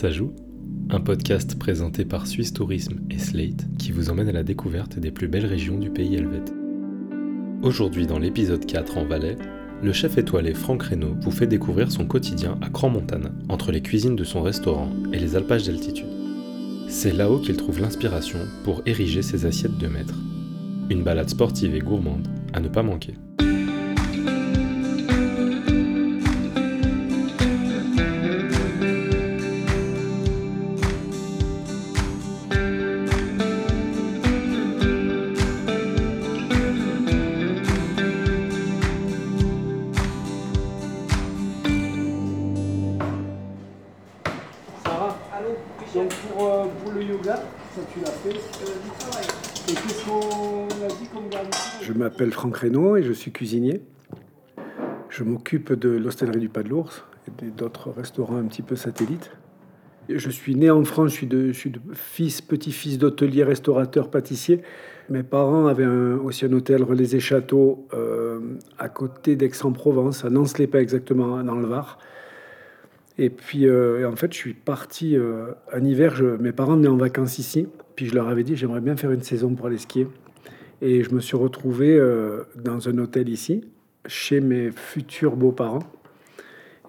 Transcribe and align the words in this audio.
Ça 0.00 0.12
joue 0.12 0.32
Un 0.90 1.00
podcast 1.00 1.58
présenté 1.58 2.04
par 2.04 2.28
Suisse 2.28 2.52
Tourisme 2.52 3.00
et 3.10 3.18
Slate 3.18 3.66
qui 3.80 3.90
vous 3.90 4.10
emmène 4.10 4.28
à 4.28 4.32
la 4.32 4.44
découverte 4.44 4.96
des 4.96 5.10
plus 5.10 5.26
belles 5.26 5.44
régions 5.44 5.76
du 5.76 5.90
pays 5.90 6.14
helvète. 6.14 6.54
Aujourd'hui, 7.62 8.06
dans 8.06 8.20
l'épisode 8.20 8.64
4 8.64 8.96
en 8.96 9.04
Valais, 9.04 9.36
le 9.82 9.92
chef 9.92 10.16
étoilé 10.16 10.54
Franck 10.54 10.84
Reynaud 10.84 11.16
vous 11.20 11.32
fait 11.32 11.48
découvrir 11.48 11.90
son 11.90 12.06
quotidien 12.06 12.58
à 12.62 12.70
Cran-Montana, 12.70 13.32
entre 13.48 13.72
les 13.72 13.82
cuisines 13.82 14.14
de 14.14 14.22
son 14.22 14.40
restaurant 14.40 14.92
et 15.12 15.18
les 15.18 15.34
alpages 15.34 15.66
d'altitude. 15.66 16.06
C'est 16.86 17.12
là-haut 17.12 17.40
qu'il 17.40 17.56
trouve 17.56 17.80
l'inspiration 17.80 18.38
pour 18.62 18.82
ériger 18.86 19.22
ses 19.22 19.46
assiettes 19.46 19.78
de 19.78 19.88
maître. 19.88 20.14
Une 20.90 21.02
balade 21.02 21.28
sportive 21.28 21.74
et 21.74 21.80
gourmande 21.80 22.28
à 22.52 22.60
ne 22.60 22.68
pas 22.68 22.84
manquer. 22.84 23.14
Je 51.82 51.92
m'appelle 51.92 52.30
Franck 52.30 52.56
Reynaud 52.56 52.96
et 52.96 53.02
je 53.02 53.12
suis 53.12 53.32
cuisinier. 53.32 53.80
Je 55.08 55.24
m'occupe 55.24 55.72
de 55.72 55.88
l'hostellerie 55.88 56.40
du 56.40 56.48
Pas 56.48 56.62
de 56.62 56.68
l'Ours 56.68 57.04
et 57.26 57.50
d'autres 57.50 57.90
restaurants 57.90 58.36
un 58.36 58.44
petit 58.44 58.62
peu 58.62 58.76
satellites. 58.76 59.30
Je 60.10 60.30
suis 60.30 60.54
né 60.54 60.70
en 60.70 60.84
France, 60.84 61.10
je 61.10 61.52
suis, 61.52 61.72
fils, 61.92 62.40
petit-fils 62.40 62.98
d'hôtelier, 62.98 63.44
restaurateur, 63.44 64.10
pâtissier. 64.10 64.62
Mes 65.10 65.22
parents 65.22 65.66
avaient 65.66 65.86
aussi 65.86 66.46
un 66.46 66.52
hôtel 66.52 66.82
Relais 66.82 67.14
et 67.14 67.20
Châteaux 67.20 67.86
euh, 67.94 68.40
à 68.78 68.88
côté 68.88 69.36
d'Aix-en-Provence, 69.36 70.24
à 70.24 70.30
Nance-les-Pins 70.30 70.80
exactement, 70.80 71.42
dans 71.42 71.56
le 71.56 71.66
Var. 71.66 71.98
Et 73.18 73.30
puis, 73.30 73.66
euh, 73.66 74.08
en 74.08 74.16
fait, 74.16 74.32
je 74.32 74.38
suis 74.38 74.54
parti 74.54 75.16
euh, 75.16 75.52
un 75.72 75.84
hiver. 75.84 76.22
Mes 76.40 76.52
parents 76.52 76.76
venaient 76.76 76.88
en 76.88 76.96
vacances 76.96 77.38
ici. 77.38 77.66
Puis 77.96 78.06
je 78.06 78.14
leur 78.14 78.28
avais 78.28 78.44
dit, 78.44 78.54
j'aimerais 78.54 78.80
bien 78.80 78.96
faire 78.96 79.10
une 79.10 79.22
saison 79.22 79.54
pour 79.54 79.66
aller 79.66 79.78
skier. 79.78 80.06
Et 80.80 81.02
je 81.02 81.12
me 81.12 81.20
suis 81.20 81.36
retrouvé 81.36 81.96
euh, 81.96 82.44
dans 82.54 82.88
un 82.88 82.98
hôtel 82.98 83.28
ici, 83.28 83.64
chez 84.06 84.40
mes 84.40 84.70
futurs 84.70 85.34
beaux-parents. 85.34 85.82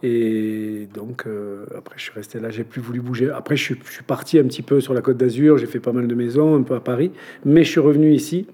Et 0.04 0.88
donc, 0.94 1.24
euh, 1.26 1.66
après, 1.76 1.96
je 1.98 2.04
suis 2.04 2.14
resté 2.14 2.40
là, 2.40 2.52
j'ai 2.52 2.64
plus 2.64 2.80
voulu 2.80 3.02
bouger. 3.02 3.32
Après, 3.32 3.58
je 3.58 3.64
suis, 3.64 3.76
je 3.84 3.92
suis 3.92 4.04
parti 4.04 4.38
un 4.38 4.44
petit 4.44 4.62
peu 4.62 4.80
sur 4.80 4.94
la 4.94 5.02
côte 5.02 5.18
d'Azur, 5.18 5.58
j'ai 5.58 5.66
fait 5.66 5.80
pas 5.80 5.92
mal 5.92 6.08
de 6.08 6.16
maisons, 6.16 6.56
un 6.56 6.62
peu 6.62 6.76
à 6.76 6.80
Paris. 6.80 7.12
Mais 7.44 7.64
je 7.64 7.72
suis 7.72 7.80
revenu 7.80 8.14
ici 8.14 8.46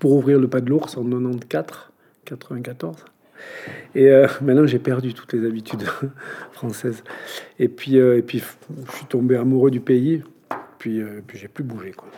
pour 0.00 0.12
ouvrir 0.12 0.38
le 0.38 0.48
pas 0.48 0.60
de 0.60 0.68
l'ours 0.68 0.96
en 0.96 1.04
94, 1.04 1.90
94. 2.24 3.04
Et 3.94 4.08
euh, 4.10 4.26
maintenant, 4.42 4.66
j'ai 4.66 4.78
perdu 4.78 5.14
toutes 5.14 5.32
les 5.32 5.46
habitudes 5.46 5.84
françaises. 6.52 7.02
Et 7.58 7.68
puis, 7.68 7.98
euh, 7.98 8.18
et 8.18 8.22
puis, 8.22 8.38
je 8.86 8.92
suis 8.96 9.06
tombé 9.06 9.36
amoureux 9.36 9.70
du 9.70 9.80
pays. 9.80 10.22
Puis, 10.78 11.00
euh, 11.00 11.20
puis 11.26 11.38
j'ai 11.38 11.48
plus 11.48 11.64
bougé. 11.64 11.92
Quoi. 11.92 12.08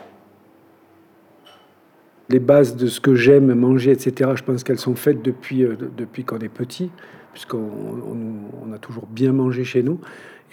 Les 2.29 2.39
bases 2.39 2.75
de 2.77 2.87
ce 2.87 2.99
que 3.01 3.15
j'aime 3.15 3.53
manger, 3.53 3.91
etc., 3.91 4.31
je 4.35 4.43
pense 4.43 4.63
qu'elles 4.63 4.79
sont 4.79 4.95
faites 4.95 5.21
depuis, 5.21 5.63
euh, 5.63 5.75
de- 5.75 5.89
depuis 5.97 6.23
qu'on 6.23 6.39
est 6.39 6.49
petit, 6.49 6.89
puisqu'on 7.33 7.57
on- 7.59 8.73
a 8.73 8.77
toujours 8.77 9.05
bien 9.07 9.33
mangé 9.33 9.63
chez 9.63 9.83
nous. 9.83 9.99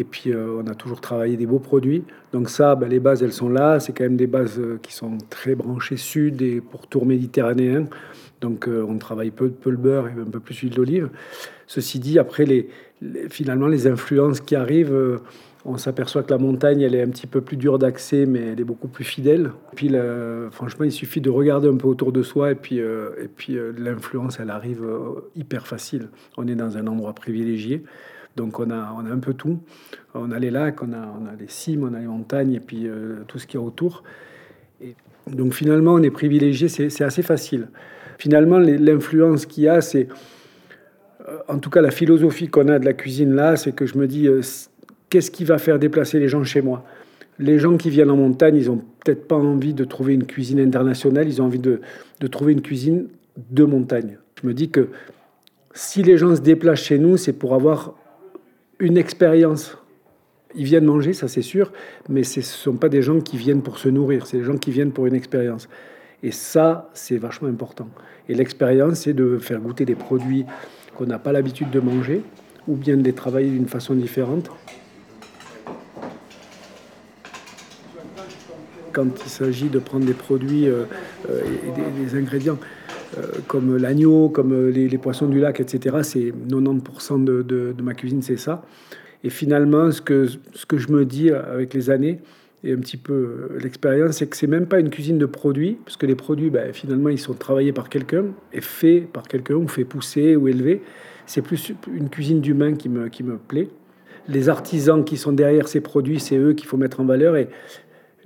Et 0.01 0.05
puis, 0.05 0.33
on 0.33 0.65
a 0.69 0.75
toujours 0.77 1.01
travaillé 1.01 1.37
des 1.37 1.47
beaux 1.47 1.59
produits. 1.59 2.05
Donc 2.33 2.51
ça, 2.51 2.77
ben, 2.77 2.89
les 2.89 3.01
bases, 3.01 3.23
elles 3.25 3.33
sont 3.33 3.49
là. 3.49 3.81
C'est 3.81 3.93
quand 3.93 4.05
même 4.05 4.17
des 4.17 4.29
bases 4.29 4.61
qui 4.81 4.93
sont 4.93 5.19
très 5.29 5.57
branchées 5.57 5.97
sud 5.97 6.41
et 6.41 6.61
pour 6.61 6.87
tour 6.87 7.05
méditerranéen. 7.05 7.87
Donc, 8.41 8.69
euh, 8.69 8.85
on 8.89 8.99
travaille 8.99 9.31
peu, 9.31 9.53
le 9.67 9.77
beurre 9.77 10.09
et 10.09 10.13
un 10.13 10.31
peu 10.31 10.41
plus 10.41 10.61
l'huile 10.63 10.75
d'olive. 10.75 11.09
Ceci 11.67 11.99
dit, 11.99 12.19
après, 12.19 12.67
finalement, 13.31 13.67
les 13.67 13.87
influences 13.87 14.41
qui 14.41 14.55
arrivent, 14.55 14.95
euh, 14.95 15.19
on 15.65 15.77
s'aperçoit 15.77 16.23
que 16.23 16.31
la 16.31 16.39
montagne, 16.39 16.81
elle 16.81 16.95
est 16.95 17.03
un 17.03 17.09
petit 17.09 17.27
peu 17.27 17.41
plus 17.41 17.57
dure 17.57 17.79
d'accès, 17.79 18.27
mais 18.27 18.53
elle 18.53 18.61
est 18.61 18.65
beaucoup 18.65 18.89
plus 18.89 19.05
fidèle. 19.05 19.51
Puis, 19.75 19.89
là, 19.89 20.49
franchement, 20.53 20.85
il 20.85 20.93
suffit 20.93 21.21
de 21.21 21.31
regarder 21.31 21.69
un 21.69 21.77
peu 21.77 21.89
autour 21.89 22.13
de 22.13 22.23
soi, 22.23 22.53
et 22.53 22.55
puis, 22.55 22.81
euh, 22.81 23.11
et 23.23 23.29
puis 23.29 23.59
l'influence, 23.77 24.39
elle 24.41 24.51
arrive 24.51 24.85
hyper 25.35 25.67
facile. 25.67 26.09
On 26.37 26.47
est 26.47 26.55
dans 26.55 26.77
un 26.77 26.87
endroit 26.87 27.13
privilégié, 27.13 27.83
donc 28.37 28.61
on 28.61 28.71
a, 28.71 28.77
un 28.77 29.19
peu 29.19 29.35
tout. 29.35 29.59
On 30.15 30.31
a 30.31 30.39
les 30.39 30.51
lacs, 30.51 30.81
on 30.83 30.93
a, 30.93 31.09
les 31.39 31.49
cimes, 31.49 31.89
on 31.91 31.95
a 31.95 31.99
les 31.99 32.07
montagnes, 32.07 32.55
et 32.55 32.61
puis 32.61 32.89
tout 33.27 33.39
ce 33.39 33.47
qu'il 33.49 33.59
y 33.59 33.63
a 33.63 33.67
autour. 33.67 34.05
Et 34.81 34.95
donc 35.27 35.55
finalement, 35.55 35.95
on 35.95 36.03
est 36.03 36.11
privilégié, 36.11 36.69
c'est 36.69 37.05
assez 37.05 37.23
facile. 37.23 37.69
Finalement, 38.19 38.59
l'influence 38.59 39.47
qu'il 39.47 39.65
y 39.65 39.69
a, 39.69 39.81
c'est 39.81 40.09
euh, 41.29 41.39
en 41.49 41.59
tout 41.59 41.71
cas, 41.71 41.81
la 41.81 41.91
philosophie 41.91 42.49
qu'on 42.49 42.69
a 42.69 42.79
de 42.79 42.85
la 42.85 42.93
cuisine 42.93 43.35
là, 43.35 43.57
c'est 43.57 43.73
que 43.73 43.87
je 43.87 43.97
me 43.97 44.07
dis, 44.07 44.27
euh, 44.27 44.41
qu'est-ce 45.09 45.31
qui 45.31 45.45
va 45.45 45.59
faire 45.59 45.79
déplacer 45.79 46.19
les 46.19 46.29
gens 46.29 46.45
chez 46.45 46.61
moi? 46.61 46.85
Les 47.39 47.59
gens 47.59 47.77
qui 47.77 47.91
viennent 47.91 48.11
en 48.11 48.17
montagne, 48.17 48.57
ils 48.57 48.71
ont 48.71 48.83
peut-être 49.05 49.29
pas 49.29 49.37
envie 49.37 49.75
de 49.75 49.85
trouver 49.85 50.15
une 50.15 50.27
cuisine 50.27 50.59
internationale, 50.59 51.29
ils 51.29 51.41
ont 51.41 51.45
envie 51.45 51.61
de, 51.61 51.81
de 52.21 52.27
trouver 52.27 52.53
une 52.53 52.63
cuisine 52.63 53.07
de 53.51 53.65
montagne. 53.65 54.19
Je 54.43 54.47
me 54.49 54.55
dis 54.55 54.71
que 54.71 54.89
si 55.73 56.03
les 56.03 56.19
gens 56.19 56.35
se 56.35 56.41
déplacent 56.41 56.83
chez 56.83 56.99
nous, 56.99 57.17
c'est 57.17 57.33
pour 57.33 57.55
avoir 57.55 57.95
une 58.81 58.97
expérience. 58.97 59.79
Ils 60.57 60.65
viennent 60.65 60.87
manger, 60.87 61.13
ça 61.13 61.29
c'est 61.29 61.43
sûr, 61.43 61.73
mais 62.09 62.25
ce 62.25 62.41
ne 62.41 62.45
sont 62.45 62.77
pas 62.77 62.89
des 62.89 63.03
gens 63.03 63.21
qui 63.21 63.37
viennent 63.37 63.63
pour 63.63 63.79
se 63.79 63.89
nourrir, 63.89 64.27
c'est 64.27 64.39
des 64.39 64.45
gens 64.45 64.57
qui 64.57 64.73
viennent 64.73 64.93
pour 64.93 65.07
une 65.07 65.15
expérience. 65.15 65.69
Et 66.23 66.33
ça, 66.33 66.91
c'est 66.95 67.17
vachement 67.17 67.49
important. 67.49 67.89
Et 68.29 68.35
l'expérience, 68.35 69.01
c'est 69.01 69.13
de 69.13 69.39
faire 69.39 69.61
goûter 69.61 69.85
des 69.85 69.95
produits 69.95 70.45
qu'on 70.97 71.07
n'a 71.07 71.19
pas 71.19 71.33
l'habitude 71.33 71.71
de 71.71 71.79
manger, 71.79 72.23
ou 72.67 72.75
bien 72.75 72.97
de 72.97 73.05
les 73.05 73.13
travailler 73.13 73.51
d'une 73.51 73.69
façon 73.69 73.95
différente. 73.95 74.51
Quand 78.93 79.07
il 79.25 79.31
s'agit 79.31 79.69
de 79.69 79.79
prendre 79.79 80.07
des 80.07 80.13
produits 80.13 80.67
euh, 80.67 80.85
euh, 81.31 81.41
et 81.67 82.05
des, 82.11 82.19
ingrédients 82.19 82.59
euh, 83.17 83.27
comme 83.47 83.77
l'agneau, 83.77 84.29
comme 84.29 84.71
les, 84.71 84.99
poissons 84.99 85.29
du 85.29 85.39
lac, 85.39 85.61
etc., 85.61 85.99
c'est 86.03 86.33
90% 86.51 87.23
de, 87.23 87.75
ma 87.81 87.95
cuisine, 87.95 88.23
c'est 88.23 88.37
ça. 88.37 88.65
Et 89.23 89.31
finalement, 89.31 89.93
ce 89.93 90.01
que 90.01 90.27
je 90.27 90.89
me 90.89 91.05
dis 91.05 91.31
avec 91.31 91.75
les 91.75 91.91
années, 91.91 92.21
et 92.65 92.73
un 92.73 92.79
petit 92.79 92.97
peu 92.97 93.13
euh, 93.13 93.59
l'expérience, 93.63 94.17
c'est 94.17 94.27
que 94.27 94.37
c'est 94.37 94.49
même 94.49 94.67
pas 94.67 94.81
une 94.81 94.91
cuisine 94.91 95.19
de 95.19 95.27
produits, 95.27 95.79
parce 95.85 95.97
que 95.97 96.07
les 96.07 96.17
produits, 96.17 96.51
ben, 96.51 96.73
finalement, 96.73 97.09
ils 97.09 97.19
sont 97.19 97.35
travaillés 97.35 97.73
par 97.73 97.89
quelqu'un, 97.89 98.27
et 98.53 98.61
faits 98.61 99.07
par 99.13 99.23
quelqu'un, 99.25 99.55
ou 99.55 99.69
fait 99.69 99.85
pousser, 99.85 100.35
ou 100.35 100.49
élever. 100.49 100.83
C'est 101.27 101.43
plus 101.43 101.73
une 101.93 102.09
cuisine 102.09 102.41
d'humain 102.41 102.75
qui 102.75 102.89
me, 102.89 103.09
qui 103.09 103.23
me 103.23 103.37
plaît. 103.37 103.69
Les 104.29 104.49
artisans 104.49 105.05
qui 105.05 105.17
sont 105.17 105.33
derrière 105.33 105.69
ces 105.69 105.81
produits, 105.81 106.21
c'est 106.21 106.37
eux 106.37 106.53
qu'il 106.53 106.67
faut 106.67 106.77
mettre 106.77 107.01
en 107.01 107.05
valeur. 107.05 107.37
Et 107.37 107.49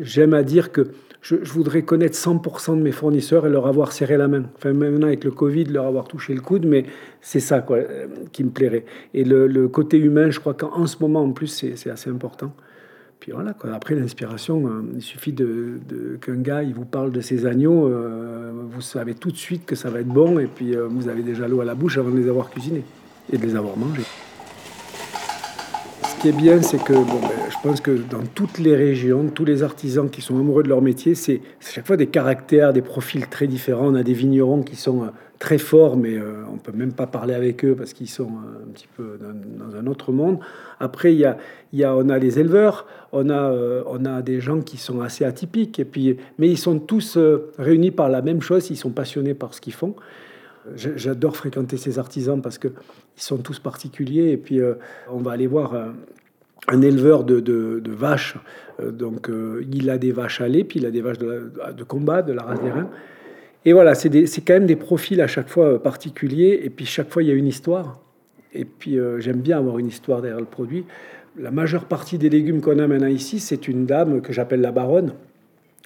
j'aime 0.00 0.34
à 0.34 0.42
dire 0.42 0.72
que 0.72 0.88
je, 1.20 1.36
voudrais 1.36 1.82
connaître 1.82 2.16
100% 2.16 2.76
de 2.76 2.82
mes 2.82 2.90
fournisseurs 2.90 3.46
et 3.46 3.50
leur 3.50 3.66
avoir 3.66 3.92
serré 3.92 4.16
la 4.16 4.28
main. 4.28 4.44
Enfin, 4.56 4.72
maintenant, 4.72 5.06
avec 5.06 5.24
le 5.24 5.30
Covid, 5.30 5.64
leur 5.64 5.86
avoir 5.86 6.08
touché 6.08 6.34
le 6.34 6.40
coude, 6.40 6.64
mais 6.64 6.84
c'est 7.20 7.40
ça 7.40 7.60
quoi, 7.60 7.76
euh, 7.76 8.06
qui 8.32 8.42
me 8.44 8.50
plairait. 8.50 8.84
Et 9.14 9.24
le, 9.24 9.46
le 9.46 9.68
côté 9.68 9.98
humain, 9.98 10.30
je 10.30 10.40
crois 10.40 10.54
qu'en 10.54 10.72
en 10.74 10.86
ce 10.86 10.96
moment, 11.00 11.22
en 11.22 11.32
plus, 11.32 11.48
c'est 11.48 11.90
assez 11.90 12.10
important. 12.10 12.52
Puis 13.22 13.30
voilà, 13.30 13.52
quoi. 13.52 13.72
après 13.72 13.94
l'inspiration, 13.94 14.66
euh, 14.66 14.82
il 14.96 15.00
suffit 15.00 15.32
de, 15.32 15.78
de- 15.88 16.16
qu'un 16.20 16.34
gars 16.34 16.64
il 16.64 16.74
vous 16.74 16.84
parle 16.84 17.12
de 17.12 17.20
ses 17.20 17.46
agneaux, 17.46 17.86
euh, 17.86 18.50
vous 18.68 18.80
savez 18.80 19.14
tout 19.14 19.30
de 19.30 19.36
suite 19.36 19.64
que 19.64 19.76
ça 19.76 19.90
va 19.90 20.00
être 20.00 20.08
bon, 20.08 20.40
et 20.40 20.46
puis 20.52 20.74
euh, 20.74 20.88
vous 20.90 21.08
avez 21.08 21.22
déjà 21.22 21.46
l'eau 21.46 21.60
à 21.60 21.64
la 21.64 21.76
bouche 21.76 21.98
avant 21.98 22.10
de 22.10 22.18
les 22.18 22.28
avoir 22.28 22.50
cuisinés 22.50 22.82
et 23.32 23.38
de 23.38 23.46
les 23.46 23.54
avoir 23.54 23.76
mangés. 23.76 24.02
Ce 26.02 26.20
qui 26.20 26.30
est 26.30 26.36
bien, 26.36 26.62
c'est 26.62 26.82
que 26.82 26.94
bon, 26.94 27.20
ben, 27.20 27.28
je 27.48 27.56
pense 27.62 27.80
que 27.80 27.92
dans 27.92 28.24
toutes 28.34 28.58
les 28.58 28.74
régions, 28.74 29.28
tous 29.32 29.44
les 29.44 29.62
artisans 29.62 30.10
qui 30.10 30.20
sont 30.20 30.36
amoureux 30.36 30.64
de 30.64 30.68
leur 30.68 30.82
métier, 30.82 31.14
c'est 31.14 31.42
chaque 31.60 31.86
fois 31.86 31.96
des 31.96 32.08
caractères, 32.08 32.72
des 32.72 32.82
profils 32.82 33.28
très 33.28 33.46
différents. 33.46 33.86
On 33.86 33.94
a 33.94 34.02
des 34.02 34.14
vignerons 34.14 34.64
qui 34.64 34.74
sont 34.74 35.04
très 35.42 35.58
forts, 35.58 35.96
mais 35.96 36.16
euh, 36.16 36.44
on 36.52 36.56
peut 36.56 36.70
même 36.70 36.92
pas 36.92 37.08
parler 37.08 37.34
avec 37.34 37.64
eux 37.64 37.74
parce 37.74 37.94
qu'ils 37.94 38.08
sont 38.08 38.28
euh, 38.28 38.64
un 38.64 38.70
petit 38.72 38.86
peu 38.96 39.18
dans, 39.58 39.74
un 39.74 39.88
autre 39.88 40.12
monde. 40.12 40.38
Après, 40.78 41.12
il 41.12 41.18
y 41.18 41.24
a, 41.24 41.36
y 41.72 41.82
a, 41.82 41.96
on 41.96 42.08
a 42.10 42.18
les 42.18 42.38
éleveurs, 42.38 42.86
on 43.10 43.28
a, 43.28 43.50
euh, 43.50 43.82
on 43.86 44.04
a 44.04 44.22
des 44.22 44.40
gens 44.40 44.60
qui 44.60 44.76
sont 44.76 45.00
assez 45.00 45.24
atypiques, 45.24 45.80
et 45.80 45.84
puis, 45.84 46.16
mais 46.38 46.48
ils 46.48 46.56
sont 46.56 46.78
tous 46.78 47.16
euh, 47.16 47.50
réunis 47.58 47.90
par 47.90 48.08
la 48.08 48.22
même 48.22 48.40
chose, 48.40 48.70
ils 48.70 48.76
sont 48.76 48.90
passionnés 48.90 49.34
par 49.34 49.52
ce 49.52 49.60
qu'ils 49.60 49.72
font. 49.72 49.96
J'adore 50.76 51.36
fréquenter 51.36 51.76
ces 51.76 51.98
artisans 51.98 52.40
parce 52.40 52.56
que 52.56 52.68
ils 53.16 53.22
sont 53.22 53.38
tous 53.38 53.58
particuliers. 53.58 54.30
Et 54.30 54.36
puis, 54.36 54.60
on 55.10 55.18
va 55.18 55.32
aller 55.32 55.48
voir 55.48 55.74
un, 56.68 56.82
éleveur 56.82 57.24
de, 57.24 57.82
vaches. 57.90 58.36
Donc, 58.80 59.28
il 59.72 59.90
a 59.90 59.98
des 59.98 60.12
vaches 60.12 60.40
à 60.40 60.46
lait, 60.46 60.62
puis 60.62 60.78
il 60.78 60.86
a 60.86 60.92
des 60.92 61.00
vaches 61.00 61.18
de, 61.18 61.50
de 61.76 61.82
combat, 61.82 62.22
de 62.22 62.32
la 62.32 62.44
race 62.44 62.60
des 62.62 62.70
reins. 62.70 62.88
Et 63.64 63.72
voilà, 63.72 63.94
c'est 63.94 64.10
quand 64.10 64.54
même 64.54 64.66
des 64.66 64.76
profils 64.76 65.20
à 65.20 65.26
chaque 65.26 65.48
fois 65.48 65.74
euh, 65.74 65.78
particuliers. 65.78 66.60
Et 66.64 66.70
puis, 66.70 66.84
chaque 66.84 67.10
fois, 67.10 67.22
il 67.22 67.28
y 67.28 67.32
a 67.32 67.34
une 67.34 67.46
histoire. 67.46 68.00
Et 68.52 68.64
puis, 68.64 68.98
euh, 68.98 69.20
j'aime 69.20 69.40
bien 69.40 69.58
avoir 69.58 69.78
une 69.78 69.86
histoire 69.86 70.20
derrière 70.20 70.40
le 70.40 70.46
produit. 70.46 70.84
la 71.38 71.50
majeure 71.50 71.86
partie 71.86 72.18
des 72.18 72.28
légumes 72.28 72.60
qu'on 72.60 72.78
a 72.78 72.86
maintenant 72.86 73.06
ici, 73.06 73.40
c'est 73.40 73.68
une 73.68 73.86
dame 73.86 74.20
que 74.20 74.32
j'appelle 74.32 74.60
la 74.60 74.72
baronne 74.72 75.14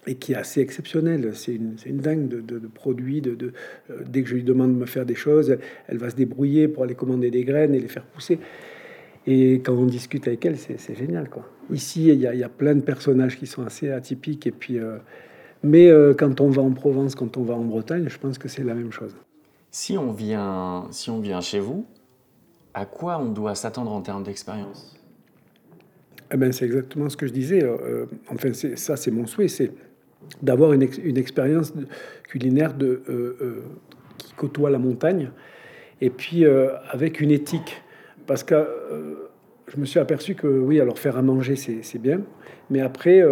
et 0.06 0.14
qui 0.14 0.32
est 0.32 0.36
assez 0.36 0.60
exceptionnelle. 0.60 1.30
C'est 1.34 1.54
une, 1.54 1.98
dingue 1.98 2.28
de, 2.28 2.58
produits. 2.66 3.20
De, 3.20 3.52
euh, 3.90 4.02
dès 4.06 4.22
que 4.22 4.28
je 4.28 4.34
lui 4.34 4.42
demande 4.42 4.74
de 4.74 4.80
me 4.80 4.86
faire 4.86 5.04
des 5.04 5.14
choses, 5.14 5.56
elle 5.86 5.98
va 5.98 6.10
se 6.10 6.16
débrouiller 6.16 6.68
pour 6.68 6.84
aller 6.84 6.94
commander 6.94 7.30
des 7.30 7.44
graines 7.44 7.74
et 7.74 7.80
les 7.80 7.88
faire 7.88 8.04
pousser. 8.04 8.38
Et 9.26 9.54
quand 9.54 9.74
on 9.74 9.86
discute 9.86 10.26
avec 10.28 10.44
elle, 10.46 10.56
c'est 10.56 10.96
génial. 10.96 11.28
Quoi. 11.28 11.44
Ici, 11.72 12.08
il 12.08 12.20
y, 12.20 12.44
a, 12.44 12.48
plein 12.48 12.76
de 12.76 12.80
personnages 12.80 13.36
qui 13.36 13.46
sont 13.46 13.64
assez 13.64 13.90
atypiques. 13.90 14.46
Et 14.46 14.52
puis, 14.52 14.78
mais 15.66 15.88
euh, 15.88 16.14
quand 16.14 16.40
on 16.40 16.48
va 16.48 16.62
en 16.62 16.72
Provence, 16.72 17.14
quand 17.14 17.36
on 17.36 17.42
va 17.42 17.54
en 17.54 17.64
Bretagne, 17.64 18.08
je 18.08 18.18
pense 18.18 18.38
que 18.38 18.48
c'est 18.48 18.64
la 18.64 18.74
même 18.74 18.92
chose. 18.92 19.14
Si 19.70 19.98
on, 19.98 20.12
vient, 20.12 20.86
si 20.90 21.10
on 21.10 21.20
vient 21.20 21.40
chez 21.40 21.60
vous, 21.60 21.84
à 22.72 22.86
quoi 22.86 23.18
on 23.18 23.26
doit 23.26 23.54
s'attendre 23.54 23.92
en 23.92 24.00
termes 24.00 24.22
d'expérience? 24.22 24.96
Eh 26.32 26.36
ben, 26.36 26.52
C'est 26.52 26.64
exactement 26.64 27.08
ce 27.08 27.16
que 27.16 27.26
je 27.26 27.32
disais. 27.32 27.62
enfin, 28.30 28.52
ça, 28.52 28.96
c'est 28.96 29.10
mon 29.10 29.26
souhait. 29.26 29.48
C'est 29.48 29.72
d'avoir 30.42 30.72
une, 30.72 30.88
une, 31.02 31.18
expérience 31.18 31.72
culinaire 32.24 32.74
de, 32.74 33.02
euh, 33.08 33.36
euh, 33.40 33.62
qui 34.18 34.32
côtoie 34.34 34.70
la 34.70 34.78
montagne, 34.78 35.30
et 36.00 36.10
puis 36.10 36.44
euh, 36.44 36.70
avec 36.90 37.20
une 37.20 37.30
éthique. 37.30 37.82
Parce 38.26 38.42
que 38.42 38.54
je 39.68 39.80
me 39.80 39.84
suis 39.84 39.98
aperçu 39.98 40.34
que 40.34 40.46
oui, 40.46 40.80
alors 40.80 40.98
faire 40.98 41.16
à 41.16 41.22
manger, 41.22 41.56
c'est 41.56 41.98
bien, 41.98 42.20
mais 42.70 42.80
après, 42.80 43.22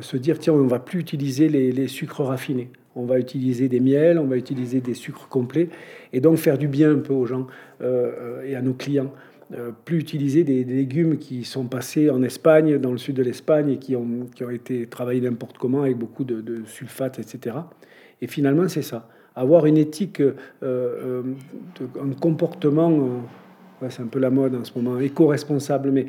se 0.00 0.16
dire, 0.16 0.38
tiens, 0.38 0.52
on 0.52 0.66
va 0.66 0.78
plus 0.78 1.00
utiliser 1.00 1.48
les, 1.48 1.88
sucres 1.88 2.20
raffinés. 2.20 2.70
On 2.94 3.06
va 3.06 3.18
utiliser 3.18 3.68
des 3.68 3.80
miels, 3.80 4.18
on 4.18 4.26
va 4.26 4.36
utiliser 4.36 4.80
des 4.80 4.92
sucres 4.92 5.28
complets, 5.28 5.70
et 6.12 6.20
donc 6.20 6.36
faire 6.36 6.58
du 6.58 6.68
bien 6.68 6.92
un 6.92 6.98
peu 6.98 7.14
aux 7.14 7.24
gens 7.24 7.46
et 7.80 8.54
à 8.54 8.60
nos 8.60 8.74
clients. 8.74 9.12
Euh, 9.54 9.70
plus 9.84 9.98
utiliser 9.98 10.44
des, 10.44 10.64
légumes 10.64 11.18
qui 11.18 11.44
sont 11.44 11.64
passés 11.64 12.08
en 12.08 12.22
Espagne, 12.22 12.78
dans 12.78 12.92
le 12.92 12.96
sud 12.96 13.16
de 13.16 13.22
l'Espagne, 13.22 13.70
et 13.70 13.76
qui 13.76 13.94
ont, 13.94 14.26
qui 14.34 14.44
ont 14.44 14.50
été 14.50 14.86
travaillés 14.86 15.20
n'importe 15.20 15.58
comment 15.58 15.82
avec 15.82 15.98
beaucoup 15.98 16.24
de, 16.24 16.40
de 16.40 16.62
sulfates, 16.64 17.18
etc. 17.18 17.56
Et 18.22 18.28
finalement, 18.28 18.68
c'est 18.68 18.82
ça. 18.82 19.08
Avoir 19.34 19.66
une 19.66 19.76
éthique, 19.76 20.20
euh, 20.20 20.32
euh, 20.62 21.22
un 22.00 22.12
comportement, 22.18 23.22
c'est 23.90 24.02
un 24.02 24.06
peu 24.06 24.18
la 24.18 24.30
mode 24.30 24.54
en 24.54 24.64
ce 24.64 24.72
moment, 24.78 24.98
éco-responsable, 24.98 25.90
mais 25.90 26.06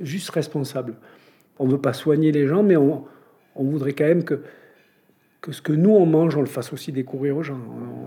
juste 0.00 0.30
responsable. 0.30 0.94
On 1.58 1.66
ne 1.66 1.72
veut 1.72 1.80
pas 1.80 1.92
soigner 1.92 2.32
les 2.32 2.46
gens, 2.46 2.62
mais 2.62 2.76
on, 2.76 3.04
voudrait 3.56 3.92
quand 3.92 4.04
même 4.04 4.24
que, 4.24 4.40
que 5.40 5.52
ce 5.52 5.62
que 5.62 5.72
nous 5.72 5.90
on 5.90 6.06
mange, 6.06 6.36
on 6.36 6.40
le 6.40 6.46
fasse 6.46 6.72
aussi 6.72 6.92
découvrir 6.92 7.36
aux 7.36 7.42
gens. 7.42 7.60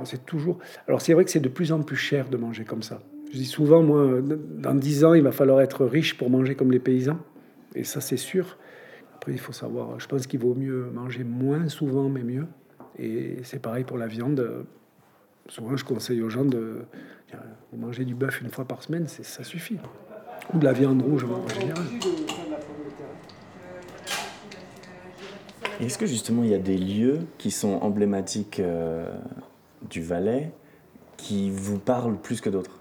C'est 0.04 0.26
toujours. 0.26 0.60
Alors 0.88 1.02
c'est 1.02 1.14
vrai 1.14 1.24
que 1.26 1.32
c'est 1.32 1.40
de 1.40 1.50
plus 1.50 1.72
en 1.72 1.82
plus 1.82 1.96
cher 1.96 2.30
de 2.30 2.38
manger 2.38 2.64
comme 2.64 2.84
ça. 2.84 3.02
Je 3.32 3.38
dis 3.38 3.46
souvent, 3.46 3.84
moi, 3.84 4.22
dans 4.22 4.74
dix 4.74 5.04
ans, 5.04 5.14
il 5.14 5.22
va 5.22 5.32
falloir 5.32 5.62
être 5.62 5.86
riche 5.86 6.18
pour 6.18 6.30
manger 6.30 6.56
comme 6.56 6.72
les 6.72 6.80
paysans. 6.80 7.20
Et 7.76 7.84
ça, 7.84 8.00
c'est 8.00 8.18
sûr. 8.18 8.58
Après, 9.16 9.34
il 9.34 9.40
faut 9.40 9.52
savoir, 9.52 10.00
je 10.00 10.08
pense 10.08 10.28
qu'il 10.28 10.40
vaut 10.40 10.56
mieux 10.56 10.90
manger 10.94 11.24
moins 11.26 11.68
souvent, 11.68 12.08
mais 12.08 12.24
mieux. 12.24 12.46
Et 12.98 13.38
c'est 13.44 13.62
pareil 13.62 13.84
pour 13.84 13.98
la 13.98 14.08
viande. 14.08 14.66
Souvent, 15.50 15.78
je 15.78 15.86
conseille 15.86 16.22
aux 16.22 16.30
gens 16.30 16.46
de, 16.46 16.82
manger 17.76 18.06
du 18.06 18.16
bœuf 18.16 18.42
une 18.42 18.50
fois 18.50 18.66
par 18.66 18.84
semaine, 18.84 19.08
ça 19.08 19.44
suffit. 19.44 19.78
Ou 20.54 20.60
de 20.60 20.66
la 20.66 20.74
viande 20.74 21.02
rouge 21.02 21.26
en 21.26 21.48
général. 21.48 21.84
Est-ce 25.80 25.98
que 25.98 26.06
justement 26.06 26.44
il 26.44 26.50
y 26.50 26.56
a 26.56 26.60
des 26.60 26.78
lieux 26.78 27.20
qui 27.38 27.52
sont 27.52 27.80
emblématiques 27.82 28.60
euh, 28.60 29.14
du 29.90 30.02
Valais 30.02 30.52
qui 31.18 31.52
vous 31.52 31.78
parlent 31.78 32.18
plus 32.18 32.42
que 32.42 32.50
d'autres? 32.50 32.80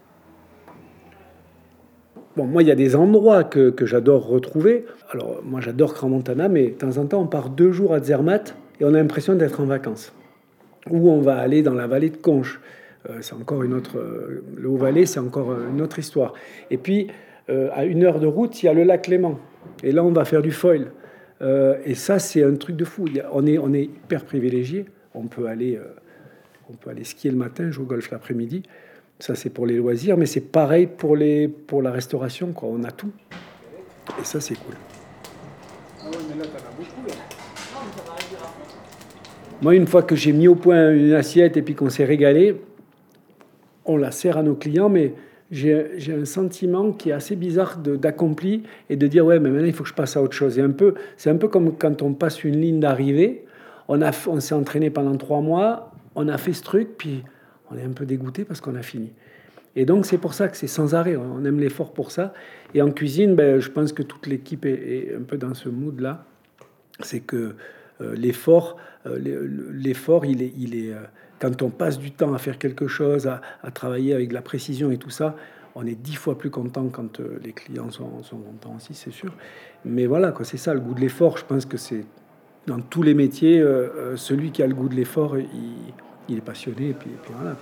Bon, 2.36 2.44
moi, 2.44 2.62
il 2.62 2.68
y 2.68 2.70
a 2.70 2.74
des 2.76 2.96
endroits 2.96 3.44
que, 3.44 3.70
que 3.70 3.86
j'adore 3.86 4.26
retrouver. 4.26 4.84
Alors, 5.10 5.40
moi, 5.42 5.62
j'adore 5.62 5.94
Grand 5.94 6.10
Montana, 6.10 6.48
mais 6.48 6.68
de 6.68 6.74
temps 6.74 6.98
en 6.98 7.06
temps, 7.06 7.22
on 7.22 7.26
part 7.26 7.48
deux 7.48 7.72
jours 7.72 7.94
à 7.94 8.00
Zermatt 8.00 8.54
et 8.78 8.84
on 8.84 8.88
a 8.88 8.98
l'impression 8.98 9.34
d'être 9.34 9.60
en 9.60 9.64
vacances. 9.64 10.12
Ou 10.90 11.10
on 11.10 11.20
va 11.20 11.38
aller 11.38 11.62
dans 11.62 11.74
la 11.74 11.86
vallée 11.86 12.10
de 12.10 12.16
Conches. 12.16 12.60
Euh, 13.08 13.18
c'est 13.20 13.34
encore 13.34 13.62
une 13.62 13.74
autre. 13.74 13.98
Euh, 13.98 14.44
le 14.56 14.68
Haut-Valais, 14.68 15.06
c'est 15.06 15.20
encore 15.20 15.52
une 15.52 15.80
autre 15.80 15.98
histoire. 15.98 16.34
Et 16.70 16.78
puis, 16.78 17.08
euh, 17.50 17.68
à 17.72 17.84
une 17.84 18.04
heure 18.04 18.20
de 18.20 18.26
route, 18.26 18.62
il 18.62 18.66
y 18.66 18.68
a 18.68 18.72
le 18.72 18.84
lac 18.84 19.06
Léman. 19.06 19.38
Et 19.82 19.92
là, 19.92 20.04
on 20.04 20.12
va 20.12 20.24
faire 20.24 20.42
du 20.42 20.52
foil. 20.52 20.92
et 21.84 21.94
ça, 21.94 22.18
c'est 22.18 22.42
un 22.42 22.54
truc 22.54 22.76
de 22.76 22.84
fou. 22.84 23.06
on, 23.32 23.46
est, 23.46 23.58
on 23.58 23.72
est 23.74 23.84
hyper 23.84 24.24
privilégié. 24.24 24.86
On 25.14 25.26
peut 25.26 25.46
aller, 25.46 25.78
on 26.70 26.74
peut 26.74 26.90
aller 26.90 27.04
skier 27.04 27.30
le 27.30 27.36
matin, 27.36 27.70
jouer 27.70 27.84
au 27.84 27.88
golf 27.88 28.10
l'après-midi. 28.10 28.62
Ça, 29.18 29.34
c'est 29.34 29.50
pour 29.50 29.66
les 29.66 29.76
loisirs, 29.76 30.16
mais 30.16 30.26
c'est 30.26 30.40
pareil 30.40 30.86
pour, 30.86 31.16
les, 31.16 31.48
pour 31.48 31.82
la 31.82 31.90
restauration. 31.90 32.52
Quoi. 32.52 32.68
On 32.72 32.84
a 32.84 32.90
tout. 32.90 33.12
Et 34.20 34.24
ça, 34.24 34.40
c'est 34.40 34.54
cool. 34.54 34.74
Moi, 39.62 39.74
une 39.74 39.86
fois 39.86 40.02
que 40.02 40.14
j'ai 40.14 40.32
mis 40.32 40.48
au 40.48 40.54
point 40.54 40.92
une 40.92 41.12
assiette 41.12 41.56
et 41.56 41.62
puis 41.62 41.74
qu'on 41.74 41.88
s'est 41.88 42.04
régalé, 42.04 42.60
on 43.86 43.96
la 43.96 44.10
sert 44.10 44.36
à 44.36 44.42
nos 44.42 44.54
clients, 44.54 44.90
mais 44.90 45.14
j'ai 45.50 46.12
un 46.12 46.24
sentiment 46.26 46.92
qui 46.92 47.10
est 47.10 47.12
assez 47.12 47.36
bizarre 47.36 47.78
d'accompli 47.78 48.64
et 48.90 48.96
de 48.96 49.06
dire 49.06 49.24
ouais, 49.24 49.38
mais 49.38 49.48
maintenant 49.48 49.66
il 49.66 49.72
faut 49.72 49.84
que 49.84 49.88
je 49.88 49.94
passe 49.94 50.16
à 50.16 50.22
autre 50.22 50.34
chose. 50.34 50.54
C'est 51.16 51.30
un 51.30 51.36
peu, 51.36 51.48
comme 51.48 51.76
quand 51.76 52.02
on 52.02 52.12
passe 52.12 52.44
une 52.44 52.60
ligne 52.60 52.80
d'arrivée. 52.80 53.44
On 53.88 54.40
s'est 54.40 54.54
entraîné 54.54 54.90
pendant 54.90 55.16
trois 55.16 55.40
mois, 55.40 55.92
on 56.16 56.28
a 56.28 56.36
fait 56.38 56.52
ce 56.52 56.62
truc, 56.62 56.98
puis 56.98 57.22
on 57.70 57.78
est 57.78 57.84
un 57.84 57.92
peu 57.92 58.04
dégoûté 58.04 58.44
parce 58.44 58.60
qu'on 58.60 58.74
a 58.74 58.82
fini. 58.82 59.12
Et 59.76 59.84
donc 59.84 60.06
c'est 60.06 60.18
pour 60.18 60.34
ça 60.34 60.48
que 60.48 60.56
c'est 60.56 60.66
sans 60.66 60.94
arrêt, 60.94 61.16
on 61.16 61.44
aime 61.44 61.60
l'effort 61.60 61.92
pour 61.92 62.10
ça. 62.10 62.34
Et 62.74 62.82
en 62.82 62.90
cuisine, 62.90 63.36
ben, 63.36 63.60
je 63.60 63.70
pense 63.70 63.92
que 63.92 64.02
toute 64.02 64.26
l'équipe 64.26 64.66
est, 64.66 65.14
un 65.16 65.22
peu 65.22 65.36
dans 65.36 65.54
ce 65.54 65.68
mood-là. 65.68 66.24
C'est 67.00 67.20
que 67.20 67.54
l'effort, 68.00 68.76
euh, 69.06 69.19
l'effort, 69.72 70.25
il 70.25 70.43
est, 70.43 70.52
il 70.56 70.75
est 70.75 70.93
euh, 70.93 71.00
quand 71.38 71.62
on 71.62 71.70
passe 71.70 71.98
du 71.98 72.10
temps 72.10 72.34
à 72.34 72.38
faire 72.38 72.58
quelque 72.58 72.88
chose, 72.88 73.26
à, 73.26 73.40
travailler 73.70 74.14
avec 74.14 74.28
de 74.28 74.34
la 74.34 74.43
précision 74.43 74.90
et 74.90 74.96
tout 74.96 75.10
ça, 75.10 75.37
on 75.75 75.87
est 75.87 75.94
dix 75.94 76.14
fois 76.14 76.38
plus 76.38 76.50
content 76.50 76.88
quand 76.88 77.20
les 77.43 77.52
clients 77.52 77.90
sont, 77.90 78.22
sont 78.22 78.38
contents 78.38 78.75
aussi, 78.76 78.94
c'est 78.94 79.12
sûr. 79.12 79.32
Mais 79.84 80.06
voilà, 80.06 80.32
quoi, 80.32 80.46
c'est 80.46 80.56
ça 80.56 80.72
le 80.72 80.81
goût 80.81 80.94
de 80.94 81.00
l'effort. 81.00 81.37
Je 81.37 81.44
pense 81.44 81.66
que 81.66 81.76
c'est 81.76 82.04
dans 82.66 82.81
tous 82.81 83.02
les 83.02 83.12
métiers, 83.12 83.62
celui 84.16 84.50
qui 84.50 84.62
a 84.62 84.66
le 84.66 84.75
goût 84.75 84.88
de 84.88 84.94
l'effort, 84.94 85.37
il, 85.38 85.46
il 86.31 86.38
est 86.38 86.40
passionné, 86.40 86.88
et 86.88 86.94
puis, 86.94 87.10
et 87.10 87.19
puis 87.22 87.32
voilà. 87.38 87.56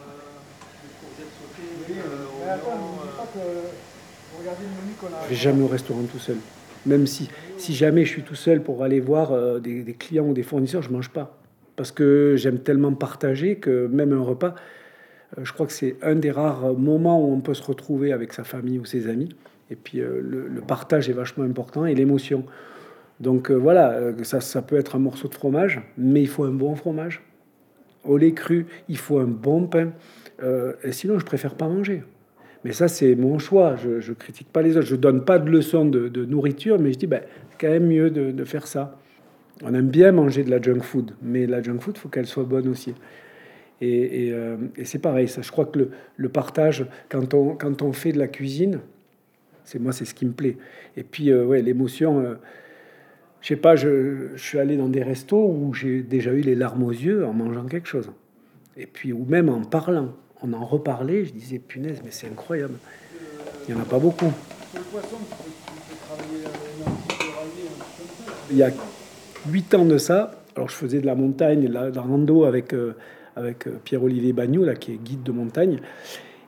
Je 5.25 5.29
vais 5.29 5.35
jamais 5.35 5.63
au 5.63 5.69
restaurant 5.69 6.03
tout 6.05 6.19
seul. 6.19 6.37
Même 6.86 7.06
si, 7.06 7.29
si 7.56 7.74
jamais 7.74 8.05
je 8.05 8.10
suis 8.10 8.22
tout 8.22 8.34
seul 8.34 8.62
pour 8.62 8.82
aller 8.82 9.00
voir 9.00 9.32
euh, 9.32 9.58
des, 9.58 9.94
clients 9.98 10.26
ou 10.26 10.34
des 10.34 10.43
fournisseurs, 10.43 10.82
je 10.82 10.91
mange 10.91 11.10
pas. 11.10 11.38
Parce 11.76 11.91
que 11.91 12.34
j'aime 12.36 12.58
tellement 12.58 12.93
partager 12.93 13.56
que 13.56 13.86
même 13.86 14.12
un 14.12 14.20
repas, 14.20 14.55
euh, 15.38 15.44
je 15.44 15.53
crois 15.53 15.67
que 15.67 15.72
c'est 15.72 15.96
un 16.03 16.14
des 16.14 16.31
rares 16.31 16.74
moments 16.74 17.20
où 17.20 17.32
on 17.32 17.41
peut 17.41 17.55
se 17.55 17.62
retrouver 17.62 18.12
avec 18.12 18.32
sa 18.32 18.44
famille 18.44 18.79
ou 18.79 18.84
ses 18.84 19.08
amis. 19.08 19.31
Et 19.70 19.76
puis 19.76 20.00
euh, 20.00 20.20
le, 20.20 20.60
partage 20.60 21.08
est 21.08 21.14
vachement 21.14 21.44
important 21.44 21.86
et 21.86 21.94
l'émotion. 21.94 22.44
Donc 23.20 23.50
voilà, 23.50 24.12
ça, 24.24 24.41
ça 24.41 24.60
peut 24.60 24.76
être 24.76 24.96
un 24.96 24.98
morceau 24.98 25.29
de 25.29 25.34
fromage, 25.34 25.81
mais 25.96 26.20
il 26.20 26.26
faut 26.26 26.43
un 26.44 26.50
bon 26.50 26.74
fromage 26.74 27.22
au 28.03 28.19
lait 28.19 28.32
cru, 28.32 28.67
il 28.88 28.98
faut 28.98 29.19
un 29.19 29.26
bon 29.26 29.67
pain. 29.67 29.93
Et 30.82 30.91
sinon, 30.91 31.20
je 31.20 31.24
préfère 31.24 31.55
pas 31.55 31.69
manger. 31.69 32.03
Mais 32.65 32.73
ça, 32.73 32.89
c'est 32.89 33.15
mon 33.15 33.39
choix. 33.39 33.77
Je 33.77 34.11
ne 34.11 34.15
critique 34.15 34.49
pas 34.49 34.63
les 34.63 34.77
autres. 34.77 34.87
Je 34.87 34.97
donne 34.97 35.25
pas 35.25 35.39
de 35.39 35.51
leçons 35.51 35.85
de, 35.85 36.25
nourriture, 36.25 36.79
mais 36.79 36.93
je 36.93 36.99
dis, 36.99 37.06
ben, 37.06 37.23
c'est 37.51 37.61
quand 37.61 37.73
même 37.73 37.87
mieux 37.87 38.11
de, 38.11 38.44
faire 38.44 38.67
ça. 38.67 38.99
On 39.63 39.73
aime 39.75 39.89
bien 39.89 40.13
manger 40.13 40.43
de 40.43 40.51
la 40.51 40.61
junk 40.61 40.81
food, 40.81 41.13
mais 41.23 41.47
la 41.47 41.63
junk 41.63 41.79
food, 41.79 41.97
faut 41.99 42.09
qu'elle 42.09 42.27
soit 42.27 42.44
bonne 42.44 42.69
aussi. 42.69 42.94
Et, 43.81 44.31
euh, 44.33 44.56
c'est 44.83 45.01
pareil, 45.01 45.29
ça. 45.29 45.43
Je 45.43 45.53
crois 45.53 45.67
que 45.67 45.91
le, 46.17 46.29
partage, 46.29 46.87
quand 47.09 47.35
on, 47.35 47.93
fait 47.93 48.13
de 48.13 48.19
la 48.19 48.29
cuisine, 48.29 48.81
c'est 49.65 49.79
moi, 49.79 49.93
c'est 49.93 50.05
ce 50.05 50.15
qui 50.15 50.27
me 50.27 50.33
plaît. 50.33 50.56
Et 50.97 51.03
puis, 51.03 51.31
euh, 51.31 51.44
ouais, 51.44 51.63
l'émotion 51.63 52.37
je 53.44 53.49
sais 53.49 53.56
pas, 53.56 53.77
je, 53.77 54.35
suis 54.37 54.59
allé 54.59 54.79
dans 54.79 54.89
des 54.89 55.03
restos 55.03 55.47
où 55.47 55.75
j'ai 55.75 56.03
déjà 56.03 56.33
eu 56.33 56.41
les 56.41 56.55
larmes 56.55 56.83
aux 56.83 56.91
yeux 56.91 57.27
en 57.27 57.35
mangeant 57.35 57.67
quelque 57.67 57.87
chose. 57.87 58.11
Et 58.75 58.87
puis, 58.87 59.13
ou 59.13 59.27
même 59.27 59.51
en 59.51 59.61
parlant. 59.61 60.15
On 60.46 60.53
en 60.53 60.65
reparlait, 60.67 61.24
je 61.24 61.32
disais, 61.32 61.58
punaise, 61.58 62.03
mais 62.05 62.10
c'est 62.10 62.27
incroyable. 62.27 62.74
Il 63.67 63.74
n'y 63.74 63.81
en 63.81 63.82
a 63.82 63.86
pas 63.86 63.98
beaucoup. 63.98 64.31
Il 68.51 68.56
y 68.58 68.63
a 68.63 68.70
huit 69.48 69.74
ans 69.74 69.86
de 69.86 69.96
ça, 69.96 70.32
alors 70.55 70.69
je 70.69 70.74
faisais 70.74 71.01
de 71.01 71.06
la 71.06 71.15
montagne, 71.15 71.67
de 71.67 71.72
la, 71.72 71.91
rando 71.98 72.44
avec, 72.44 72.74
euh, 72.74 72.94
avec 73.36 73.67
euh, 73.67 73.79
Pierre-Olivier 73.84 74.34
Bagnot, 74.34 74.67
là, 74.67 74.74
qui 74.74 74.93
est 74.93 75.03
guide 75.03 75.22
de 75.22 75.32
montagne. 75.32 75.79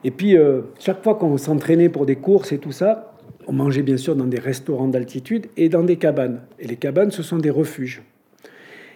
Et 0.03 0.11
puis, 0.11 0.37
euh, 0.37 0.61
chaque 0.77 1.03
fois 1.03 1.15
qu'on 1.15 1.37
s'entraînait 1.37 1.89
pour 1.89 2.05
des 2.05 2.17
courses 2.17 2.51
et 2.51 2.59
tout 2.59 2.71
ça, 2.71 3.15
on 3.47 3.53
mangeait 3.53 3.81
bien 3.81 3.97
sûr 3.97 4.15
dans 4.15 4.27
des 4.27 4.39
restaurants 4.39 4.89
d'altitude 4.89 5.47
et 5.57 5.69
dans 5.69 5.83
des 5.83 5.97
cabanes. 5.97 6.41
Et 6.59 6.67
les 6.67 6.75
cabanes, 6.75 7.09
ce 7.09 7.23
sont 7.23 7.39
des 7.39 7.49
refuges. 7.49 8.03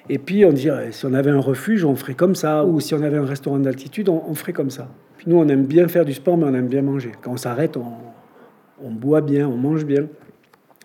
Et 0.10 0.18
puis 0.18 0.46
on 0.46 0.52
dirait, 0.52 0.92
si 0.92 1.06
on 1.06 1.14
avait 1.14 1.32
un 1.32 1.40
refuge, 1.40 1.86
on 1.86 1.96
ferait 1.96 2.16
comme 2.16 2.36
ça, 2.36 2.66
ou 2.66 2.80
si 2.80 2.94
on 2.94 3.02
avait 3.02 3.18
un 3.18 3.26
restaurant 3.26 3.60
d'altitude, 3.60 4.10
on, 4.10 4.34
ferait 4.34 4.54
comme 4.54 4.70
ça. 4.70 4.90
Nous, 5.28 5.38
on 5.38 5.48
aime 5.48 5.66
bien 5.66 5.88
faire 5.88 6.06
du 6.06 6.14
sport, 6.14 6.38
mais 6.38 6.46
on 6.46 6.54
aime 6.54 6.68
bien 6.68 6.82
manger. 6.82 7.12
Quand 7.22 7.32
on 7.32 7.38
s'arrête, 7.38 7.78
on, 7.78 8.92
boit 8.92 9.22
bien, 9.22 9.48
on 9.48 9.58
mange 9.58 9.86
bien. 9.86 10.08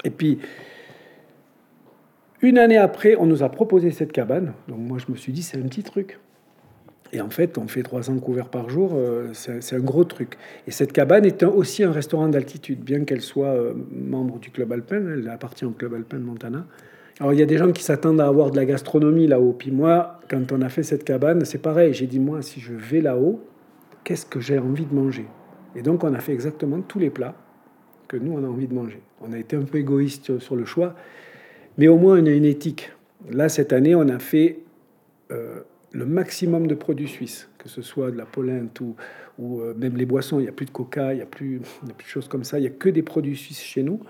Et 0.04 0.10
puis, 0.10 0.38
une 2.42 2.58
année 2.58 2.76
après, 2.76 3.16
on 3.16 3.26
nous 3.26 3.42
a 3.42 3.48
proposé 3.48 3.90
cette 3.90 4.12
cabane. 4.12 4.52
Donc 4.68 4.78
moi, 4.78 4.98
je 4.98 5.10
me 5.10 5.16
suis 5.16 5.32
dit, 5.32 5.42
c'est 5.42 5.56
un 5.56 5.62
petit 5.62 5.82
truc. 5.82 6.18
Et 7.12 7.20
en 7.20 7.30
fait, 7.30 7.56
on 7.56 7.68
fait 7.68 7.82
300 7.82 8.18
couverts 8.18 8.48
par 8.48 8.68
jour, 8.68 8.92
euh, 8.94 9.30
c'est 9.32 9.76
un 9.76 9.80
gros 9.80 10.04
truc. 10.04 10.36
Et 10.66 10.70
cette 10.70 10.92
cabane 10.92 11.24
est 11.24 11.44
aussi 11.44 11.84
un 11.84 11.92
restaurant 11.92 12.28
d'altitude, 12.28 12.80
bien 12.80 13.04
qu'elle 13.04 13.20
soit 13.20 13.54
euh, 13.54 13.74
membre 13.92 14.38
du 14.38 14.50
club 14.50 14.72
alpin, 14.72 15.02
elle 15.14 15.28
appartient 15.28 15.64
au 15.64 15.70
club 15.70 15.94
alpin 15.94 16.18
de 16.18 16.24
Montana. 16.24 16.66
Alors 17.20 17.32
il 17.32 17.38
y 17.38 17.42
a 17.42 17.46
des 17.46 17.56
gens 17.56 17.72
qui 17.72 17.82
s'attendent 17.82 18.20
à 18.20 18.26
avoir 18.26 18.50
de 18.50 18.56
la 18.56 18.64
gastronomie 18.64 19.26
là-haut. 19.26 19.52
Puis 19.52 19.70
moi, 19.70 20.20
quand 20.28 20.52
on 20.52 20.60
a 20.62 20.68
fait 20.68 20.82
cette 20.82 21.04
cabane, 21.04 21.44
c'est 21.44 21.58
pareil. 21.58 21.94
J'ai 21.94 22.06
dit, 22.06 22.20
moi, 22.20 22.42
si 22.42 22.60
je 22.60 22.74
vais 22.74 23.00
là-haut, 23.00 23.40
qu'est-ce 24.04 24.26
que 24.26 24.40
j'ai 24.40 24.58
envie 24.58 24.86
de 24.86 24.94
manger? 24.94 25.26
Et 25.74 25.82
donc 25.82 26.04
on 26.04 26.14
a 26.14 26.18
fait 26.18 26.32
exactement 26.32 26.80
tous 26.80 26.98
les 26.98 27.10
plats 27.10 27.34
que 28.08 28.16
nous, 28.16 28.32
on 28.32 28.44
a 28.44 28.46
envie 28.46 28.68
de 28.68 28.74
manger. 28.74 29.00
On 29.20 29.32
a 29.32 29.38
été 29.38 29.56
un 29.56 29.62
peu 29.62 29.78
égoïste 29.78 30.38
sur 30.38 30.56
le 30.56 30.64
choix, 30.64 30.94
mais 31.78 31.88
au 31.88 31.96
moins 31.96 32.20
on 32.20 32.26
a 32.26 32.30
une 32.30 32.44
éthique. 32.44 32.92
Là, 33.30 33.48
cette 33.48 33.72
année, 33.72 33.94
on 33.94 34.08
a 34.08 34.18
fait... 34.18 34.58
Euh, 35.30 35.60
le 35.96 36.04
maximum 36.04 36.66
de 36.66 36.74
produits 36.74 37.08
suisses, 37.08 37.48
que 37.58 37.68
ce 37.68 37.80
soit 37.80 38.10
de 38.10 38.18
la 38.18 38.26
polenta 38.26 38.84
ou, 38.84 38.96
ou 39.38 39.60
euh, 39.60 39.74
même 39.74 39.96
les 39.96 40.04
boissons. 40.04 40.38
Il 40.38 40.42
n'y 40.42 40.48
a 40.48 40.52
plus 40.52 40.66
de 40.66 40.70
coca, 40.70 41.14
il 41.14 41.16
n'y 41.16 41.22
a, 41.22 41.26
plus, 41.26 41.58
de 41.58 41.92
choses 42.04 42.28
comme 42.28 42.44
ça. 42.44 42.58
Il 42.58 42.62
n'y 42.62 42.66
a 42.66 42.70
que 42.70 42.88
des 42.88 43.02
produits 43.02 43.36
suisses 43.36 43.62
chez 43.62 43.82
nous. 43.82 44.00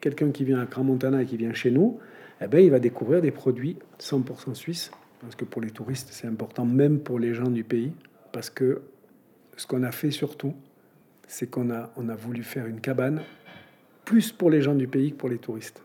Quelqu'un 0.00 0.30
qui 0.30 0.44
vient 0.44 0.60
à 0.60 0.66
Grand 0.66 0.84
Montana 0.84 1.22
et 1.22 1.24
qui 1.24 1.36
vient 1.36 1.52
chez 1.52 1.70
nous, 1.70 1.98
eh 2.40 2.46
ben, 2.46 2.58
il 2.58 2.70
va 2.70 2.78
découvrir 2.80 3.20
des 3.20 3.30
produits 3.30 3.76
100% 3.98 4.54
suisses. 4.54 4.90
Parce 5.20 5.34
que 5.34 5.44
pour 5.44 5.60
les 5.60 5.70
touristes, 5.70 6.08
c'est 6.12 6.26
important, 6.26 6.64
même 6.64 7.00
pour 7.00 7.18
les 7.18 7.34
gens 7.34 7.50
du 7.50 7.64
pays. 7.64 7.92
Parce 8.32 8.48
que 8.48 8.82
ce 9.56 9.66
qu'on 9.66 9.82
a 9.82 9.92
fait 9.92 10.10
surtout, 10.10 10.54
c'est 11.26 11.50
qu'on 11.50 11.70
a, 11.70 11.92
on 11.96 12.08
a 12.08 12.14
voulu 12.14 12.42
faire 12.42 12.66
une 12.66 12.80
cabane 12.80 13.22
plus 14.04 14.32
pour 14.32 14.50
les 14.50 14.62
gens 14.62 14.74
du 14.74 14.88
pays 14.88 15.12
que 15.12 15.16
pour 15.16 15.28
les 15.28 15.38
touristes. 15.38 15.82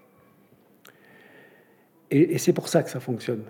et 2.10 2.38
c'est 2.38 2.54
pour 2.54 2.70
ça 2.70 2.82
que 2.82 2.90
ça 2.90 3.00
fonctionne 3.00 3.44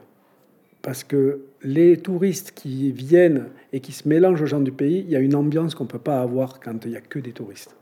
parce 0.86 1.04
que 1.04 1.42
les 1.64 1.98
touristes 1.98 2.52
qui 2.52 2.92
viennent 2.92 3.48
et 3.74 3.80
qui 3.80 3.92
se 3.92 4.08
mélangent 4.08 4.44
aux 4.44 4.46
gens 4.46 4.60
du 4.60 4.72
pays, 4.72 5.00
il 5.00 5.10
y 5.10 5.16
a 5.16 5.20
une 5.20 5.34
ambiance 5.34 5.74
qu'on 5.74 5.86
ne 5.86 5.90
peut 5.90 5.98
pas 5.98 6.22
avoir 6.22 6.60
quand 6.60 6.86
il 6.86 6.92
n'y 6.92 6.96
a 6.96 7.02
que 7.02 7.18
des 7.18 7.32
touristes. 7.32 7.76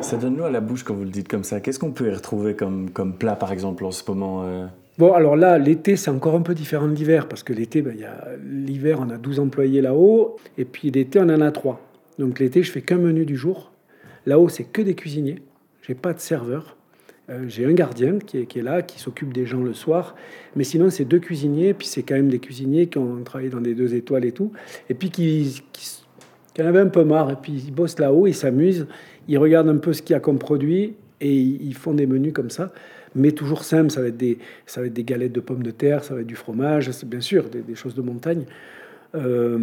Ça 0.00 0.16
donne 0.16 0.36
l'eau 0.36 0.44
à 0.44 0.50
la 0.50 0.60
bouche 0.60 0.82
quand 0.84 0.94
vous 0.94 1.04
le 1.04 1.10
dites 1.10 1.28
comme 1.28 1.44
ça. 1.44 1.60
Qu'est-ce 1.60 1.78
qu'on 1.78 1.92
peut 1.92 2.08
y 2.08 2.14
retrouver 2.14 2.54
comme, 2.54 2.90
plat, 3.18 3.36
par 3.36 3.52
exemple, 3.52 3.84
en 3.84 3.90
ce 3.90 4.02
moment 4.08 4.44
euh 4.44 4.66
Bon, 4.98 5.14
alors 5.14 5.36
là, 5.36 5.58
l'été, 5.58 5.96
c'est 5.96 6.10
encore 6.10 6.34
un 6.34 6.42
peu 6.42 6.54
différent 6.54 6.86
de 6.86 6.94
l'hiver, 6.94 7.26
parce 7.26 7.42
que 7.42 7.54
l'été, 7.54 7.80
ben, 7.80 7.96
l'hiver, 8.44 8.98
on 9.00 9.08
a 9.08 9.16
12 9.16 9.40
employés 9.40 9.80
là-haut, 9.80 10.36
et 10.58 10.66
puis 10.66 10.90
l'été, 10.90 11.18
on 11.18 11.30
en 11.30 11.40
a 11.40 11.50
3. 11.50 11.80
Donc 12.18 12.38
l'été, 12.38 12.62
je 12.62 12.70
fais 12.70 12.82
qu'un 12.82 12.98
menu 12.98 13.24
du 13.24 13.36
jour. 13.36 13.72
Là-haut, 14.26 14.48
c'est 14.48 14.64
que 14.64 14.82
des 14.82 14.94
cuisiniers. 14.94 15.40
J'ai 15.82 15.94
pas 15.94 16.12
de 16.12 16.20
serveur. 16.20 16.76
Euh, 17.30 17.44
j'ai 17.48 17.64
un 17.64 17.72
gardien 17.72 18.18
qui 18.18 18.38
est, 18.38 18.62
là, 18.62 18.82
qui 18.82 19.00
s'occupe 19.00 19.32
des 19.32 19.46
gens 19.46 19.62
le 19.62 19.72
soir. 19.72 20.14
Mais 20.56 20.64
sinon, 20.64 20.90
c'est 20.90 21.04
deux 21.04 21.18
cuisiniers. 21.18 21.74
Puis 21.74 21.86
c'est 21.86 22.02
quand 22.02 22.14
même 22.14 22.28
des 22.28 22.38
cuisiniers 22.38 22.86
qui 22.86 22.98
ont 22.98 23.22
travaillé 23.24 23.50
dans 23.50 23.60
des 23.60 23.74
deux 23.74 23.94
étoiles 23.94 24.24
et 24.24 24.32
tout. 24.32 24.52
Et 24.88 24.94
puis 24.94 25.10
qui, 25.10 25.62
qui, 25.72 26.62
en 26.62 26.66
avaient 26.66 26.80
un 26.80 26.88
peu 26.88 27.04
marre. 27.04 27.30
Et 27.30 27.36
puis 27.36 27.52
ils 27.52 27.72
bossent 27.72 27.98
là-haut, 27.98 28.26
ils 28.26 28.34
s'amusent. 28.34 28.86
Ils 29.28 29.38
regardent 29.38 29.68
un 29.68 29.78
peu 29.78 29.92
ce 29.92 30.02
qu'il 30.02 30.14
y 30.14 30.16
a 30.16 30.20
comme 30.20 30.38
produit. 30.38 30.94
Et 31.22 31.36
ils 31.36 31.74
font 31.74 31.94
des 31.94 32.06
menus 32.06 32.32
comme 32.32 32.50
ça. 32.50 32.72
Mais 33.14 33.30
toujours 33.30 33.62
simple. 33.62 33.90
Ça 33.90 34.00
va 34.00 34.08
être 34.08 34.16
des, 34.16 34.38
ça 34.66 34.80
va 34.80 34.88
être 34.88 34.92
des 34.92 35.04
galettes 35.04 35.32
de 35.32 35.40
pommes 35.40 35.62
de 35.62 35.70
terre, 35.70 36.02
ça 36.02 36.14
va 36.14 36.20
être 36.20 36.26
du 36.26 36.34
fromage, 36.34 36.90
c'est 36.90 37.08
bien 37.08 37.20
sûr 37.20 37.44
des, 37.48 37.74
choses 37.74 37.94
de 37.94 38.02
montagne. 38.02 38.44
Euh, 39.14 39.58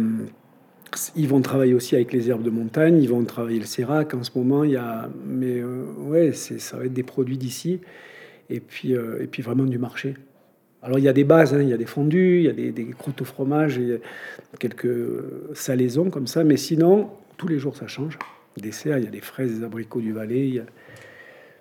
ils 1.14 1.28
vont 1.28 1.40
travailler 1.42 1.74
aussi 1.74 1.94
avec 1.94 2.12
les 2.12 2.30
herbes 2.30 2.42
de 2.42 2.50
montagne, 2.50 3.00
ils 3.00 3.08
vont 3.08 3.22
travailler 3.24 3.58
le 3.58 3.66
sérac 3.66 4.14
en 4.14 4.22
ce 4.22 4.30
moment. 4.34 4.64
Il 4.64 4.72
y 4.72 4.76
a, 4.76 5.10
mais 5.26 5.60
euh, 5.60 5.84
ouais, 5.98 6.32
ça 6.32 6.78
va 6.78 6.86
être 6.86 6.94
des 6.94 7.02
produits 7.02 7.36
d'ici 7.36 7.80
et 8.48 8.60
puis, 8.60 8.94
euh, 8.94 9.22
et 9.22 9.26
puis 9.26 9.42
vraiment 9.42 9.64
du 9.64 9.78
marché. 9.78 10.14
Alors 10.82 10.98
il 10.98 11.04
y 11.04 11.08
a 11.08 11.12
des 11.12 11.24
bases, 11.24 11.52
hein, 11.52 11.60
il 11.60 11.68
y 11.68 11.74
a 11.74 11.76
des 11.76 11.84
fondus, 11.84 12.38
il 12.38 12.44
y 12.44 12.48
a 12.48 12.52
des, 12.52 12.72
des 12.72 12.86
croûtes 12.86 13.20
au 13.20 13.26
fromage, 13.26 13.78
et 13.78 14.00
quelques 14.58 14.88
salaisons 15.52 16.08
comme 16.08 16.26
ça, 16.26 16.42
mais 16.42 16.56
sinon, 16.56 17.10
tous 17.36 17.48
les 17.48 17.58
jours 17.58 17.76
ça 17.76 17.86
change. 17.86 18.18
Dessert, 18.56 18.98
il 18.98 19.04
y 19.04 19.08
a 19.08 19.10
des 19.10 19.20
fraises, 19.20 19.58
des 19.58 19.64
abricots 19.64 20.00
du 20.00 20.12
Valais. 20.12 20.62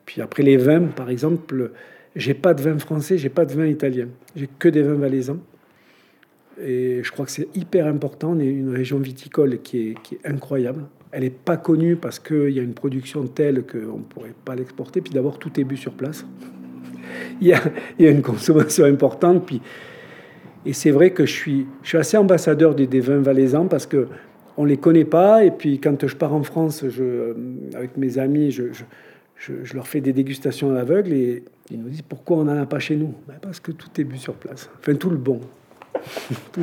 Puis 0.05 0.21
après 0.21 0.43
les 0.43 0.57
vins, 0.57 0.87
par 0.87 1.09
exemple, 1.09 1.71
j'ai 2.15 2.33
pas 2.33 2.53
de 2.53 2.61
vin 2.61 2.77
français, 2.79 3.17
j'ai 3.17 3.29
pas 3.29 3.45
de 3.45 3.53
vin 3.53 3.67
italien, 3.67 4.07
j'ai 4.35 4.49
que 4.59 4.69
des 4.69 4.81
vins 4.81 4.95
valaisans. 4.95 5.39
Et 6.61 7.01
je 7.03 7.11
crois 7.11 7.25
que 7.25 7.31
c'est 7.31 7.47
hyper 7.55 7.87
important. 7.87 8.31
On 8.31 8.39
est 8.39 8.47
une 8.47 8.75
région 8.75 8.99
viticole 8.99 9.61
qui 9.61 9.95
est, 10.11 10.27
incroyable. 10.27 10.83
Elle 11.11 11.23
n'est 11.23 11.29
pas 11.29 11.57
connue 11.57 11.95
parce 11.95 12.19
qu'il 12.19 12.49
y 12.49 12.59
a 12.59 12.63
une 12.63 12.73
production 12.73 13.25
telle 13.27 13.63
qu'on 13.65 13.99
ne 13.99 14.03
pourrait 14.03 14.33
pas 14.43 14.55
l'exporter. 14.55 14.99
Puis 14.99 15.13
d'abord, 15.13 15.39
tout 15.39 15.57
est 15.59 15.63
bu 15.63 15.77
sur 15.77 15.93
place. 15.93 16.25
il, 17.41 17.47
y 17.47 17.53
a, 17.53 17.61
une 18.09 18.21
consommation 18.21 18.83
importante. 18.83 19.45
Puis, 19.45 19.61
et 20.65 20.73
c'est 20.73 20.91
vrai 20.91 21.11
que 21.11 21.25
je 21.25 21.31
suis, 21.31 21.67
assez 21.93 22.17
ambassadeur 22.17 22.75
des 22.75 22.99
vins 22.99 23.21
valaisans 23.21 23.67
parce 23.67 23.85
que 23.85 24.07
on 24.59 24.65
les 24.65 24.77
connaît 24.77 25.05
pas. 25.05 25.43
Et 25.43 25.51
puis 25.51 25.79
quand 25.79 26.05
je 26.05 26.15
pars 26.15 26.33
en 26.33 26.43
France, 26.43 26.83
je, 26.87 27.33
avec 27.73 27.97
mes 27.97 28.19
amis, 28.19 28.51
je, 28.51 28.65
je, 29.35 29.53
je, 29.63 29.73
leur 29.73 29.87
fais 29.87 30.01
des 30.01 30.13
dégustations 30.13 30.69
à 30.71 30.73
l'aveugle 30.73 31.13
et 31.13 31.43
ils 31.71 31.79
nous 31.79 31.89
disent 31.89 32.03
pourquoi 32.03 32.37
on 32.37 32.43
n'en 32.43 32.61
a 32.61 32.65
pas 32.65 32.79
chez 32.79 32.97
nous? 32.97 33.13
Ben 33.27 33.35
Parce 33.41 33.61
que 33.61 33.71
tout 33.71 33.89
est 33.99 34.03
bu 34.03 34.17
sur 34.17 34.33
place. 34.33 34.69
Enfin, 34.79 34.93
tout 34.95 35.09
le 35.09 35.17
bon. 35.17 35.39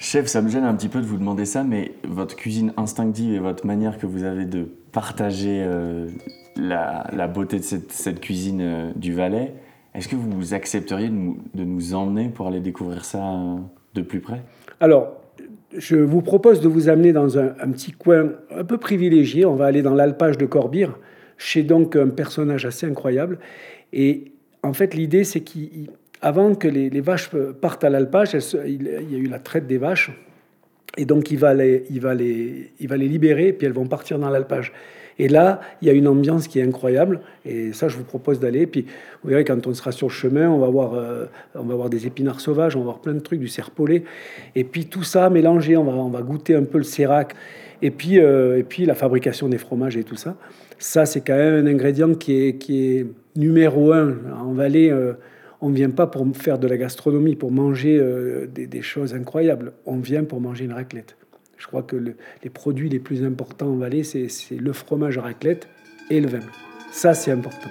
Chef, 0.00 0.26
ça 0.26 0.40
me 0.40 0.48
gêne 0.48 0.64
un 0.64 0.74
petit 0.74 0.88
peu 0.88 1.00
de 1.00 1.06
vous 1.06 1.18
demander 1.18 1.44
ça, 1.44 1.64
mais 1.64 1.92
votre 2.06 2.36
cuisine 2.36 2.72
instinctive 2.76 3.34
et 3.34 3.38
votre 3.38 3.66
manière 3.66 3.98
que 3.98 4.06
vous 4.06 4.22
avez 4.22 4.44
de 4.44 4.68
partager 4.92 5.62
euh, 5.64 6.08
la, 6.56 7.28
beauté 7.28 7.58
de 7.58 7.64
cette, 7.64 8.20
cuisine 8.20 8.60
euh, 8.60 8.92
du 8.94 9.12
Valais, 9.12 9.54
est-ce 9.94 10.08
que 10.08 10.16
vous 10.16 10.54
accepteriez 10.54 11.08
de 11.08 11.64
nous, 11.64 11.94
emmener 11.94 12.28
pour 12.28 12.46
aller 12.46 12.60
découvrir 12.60 13.04
ça 13.04 13.18
euh, 13.18 13.56
de 13.94 14.02
plus 14.02 14.20
près? 14.20 14.42
Alors, 14.80 15.17
je 15.76 15.96
vous 15.96 16.22
propose 16.22 16.60
de 16.60 16.68
vous 16.68 16.88
amener 16.88 17.12
dans 17.12 17.38
un, 17.38 17.50
petit 17.72 17.92
coin 17.92 18.32
un 18.54 18.64
peu 18.64 18.78
privilégié. 18.78 19.44
On 19.44 19.54
va 19.54 19.66
aller 19.66 19.82
dans 19.82 19.94
l'alpage 19.94 20.38
de 20.38 20.46
Corbire, 20.46 20.98
chez 21.36 21.62
donc 21.62 21.96
un 21.96 22.08
personnage 22.08 22.64
assez 22.64 22.86
incroyable. 22.86 23.38
Et 23.92 24.32
en 24.62 24.72
fait, 24.72 24.94
l'idée, 24.94 25.24
c'est 25.24 25.40
qu'il 25.40 25.90
avant 26.20 26.54
que 26.54 26.66
les, 26.66 27.00
vaches 27.00 27.30
partent 27.60 27.84
à 27.84 27.90
l'alpage, 27.90 28.36
il, 28.66 28.82
y 28.82 29.14
a 29.14 29.18
eu 29.18 29.26
la 29.26 29.38
traite 29.38 29.66
des 29.66 29.78
vaches. 29.78 30.10
Et 30.96 31.04
donc, 31.04 31.30
il 31.30 31.38
va, 31.38 31.54
les, 31.54 31.84
va 32.00 32.14
les 32.14 33.08
libérer, 33.08 33.52
puis 33.52 33.66
elles 33.66 33.72
vont 33.72 33.86
partir 33.86 34.18
dans 34.18 34.30
l'alpage. 34.30 34.72
Et 35.18 35.28
là, 35.28 35.60
il 35.82 35.88
y 35.88 35.90
a 35.90 35.94
une 35.94 36.06
ambiance 36.06 36.46
qui 36.46 36.60
est 36.60 36.62
incroyable. 36.62 37.20
Et 37.44 37.72
ça, 37.72 37.88
je 37.88 37.96
vous 37.96 38.04
propose 38.04 38.38
d'aller. 38.38 38.66
Puis, 38.66 38.86
vous 39.22 39.30
verrez, 39.30 39.44
quand 39.44 39.66
on 39.66 39.74
sera 39.74 39.90
sur 39.90 40.06
le 40.06 40.12
chemin, 40.12 40.48
on 40.48 40.58
va 40.58 40.68
voir, 40.68 40.94
euh, 40.94 41.26
on 41.54 41.64
va 41.64 41.74
voir 41.74 41.90
des 41.90 42.06
épinards 42.06 42.40
sauvages, 42.40 42.76
on 42.76 42.80
va 42.80 42.84
voir 42.84 43.00
plein 43.00 43.14
de 43.14 43.20
trucs, 43.20 43.40
du 43.40 43.48
serpolet. 43.48 44.04
Et 44.54 44.64
puis, 44.64 44.86
tout 44.86 45.02
ça 45.02 45.28
mélangé, 45.28 45.76
on 45.76 45.84
va, 45.84 45.92
on 45.92 46.08
va 46.08 46.22
goûter 46.22 46.54
un 46.54 46.64
peu 46.64 46.78
le 46.78 46.84
sérac. 46.84 47.34
Et 47.82 47.90
puis, 47.90 48.20
euh, 48.20 48.58
et 48.58 48.62
puis, 48.62 48.86
la 48.86 48.94
fabrication 48.94 49.48
des 49.48 49.58
fromages 49.58 49.96
et 49.96 50.04
tout 50.04 50.16
ça. 50.16 50.36
Ça, 50.78 51.04
c'est 51.04 51.20
quand 51.20 51.36
même 51.36 51.66
un 51.66 51.68
ingrédient 51.68 52.14
qui 52.14 52.46
est, 52.46 52.58
qui 52.58 52.86
est 52.86 53.06
numéro 53.34 53.92
un 53.92 54.14
en 54.40 54.52
Valais. 54.52 54.90
Euh, 54.90 55.14
on 55.60 55.70
ne 55.70 55.74
vient 55.74 55.90
pas 55.90 56.06
pour 56.06 56.24
faire 56.36 56.60
de 56.60 56.68
la 56.68 56.76
gastronomie, 56.76 57.34
pour 57.34 57.50
manger 57.50 58.00
des, 58.46 58.80
choses 58.80 59.12
incroyables. 59.12 59.72
On 59.86 59.96
vient 59.96 60.22
pour 60.22 60.40
manger 60.40 60.66
une 60.66 60.72
raclette. 60.72 61.16
Je 61.58 61.66
crois 61.66 61.82
que 61.82 61.96
les 61.96 62.50
produits 62.50 62.88
les 62.88 63.00
plus 63.00 63.24
importants 63.24 63.68
en 63.68 63.76
Valais, 63.76 64.04
c'est 64.04 64.28
le 64.50 64.72
fromage 64.72 65.18
raclette 65.18 65.68
et 66.10 66.20
le 66.20 66.28
vin. 66.28 66.40
Ça, 66.90 67.14
c'est 67.14 67.32
important. 67.32 67.70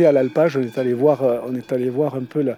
à 0.00 0.12
l'alpage, 0.12 0.56
on 0.56 0.62
est 0.62 0.78
allé 0.78 0.94
voir, 0.94 1.22
euh, 1.22 1.40
on 1.46 1.54
est 1.54 1.72
allé 1.72 1.90
voir 1.90 2.14
un 2.14 2.24
peu 2.24 2.42
la, 2.42 2.56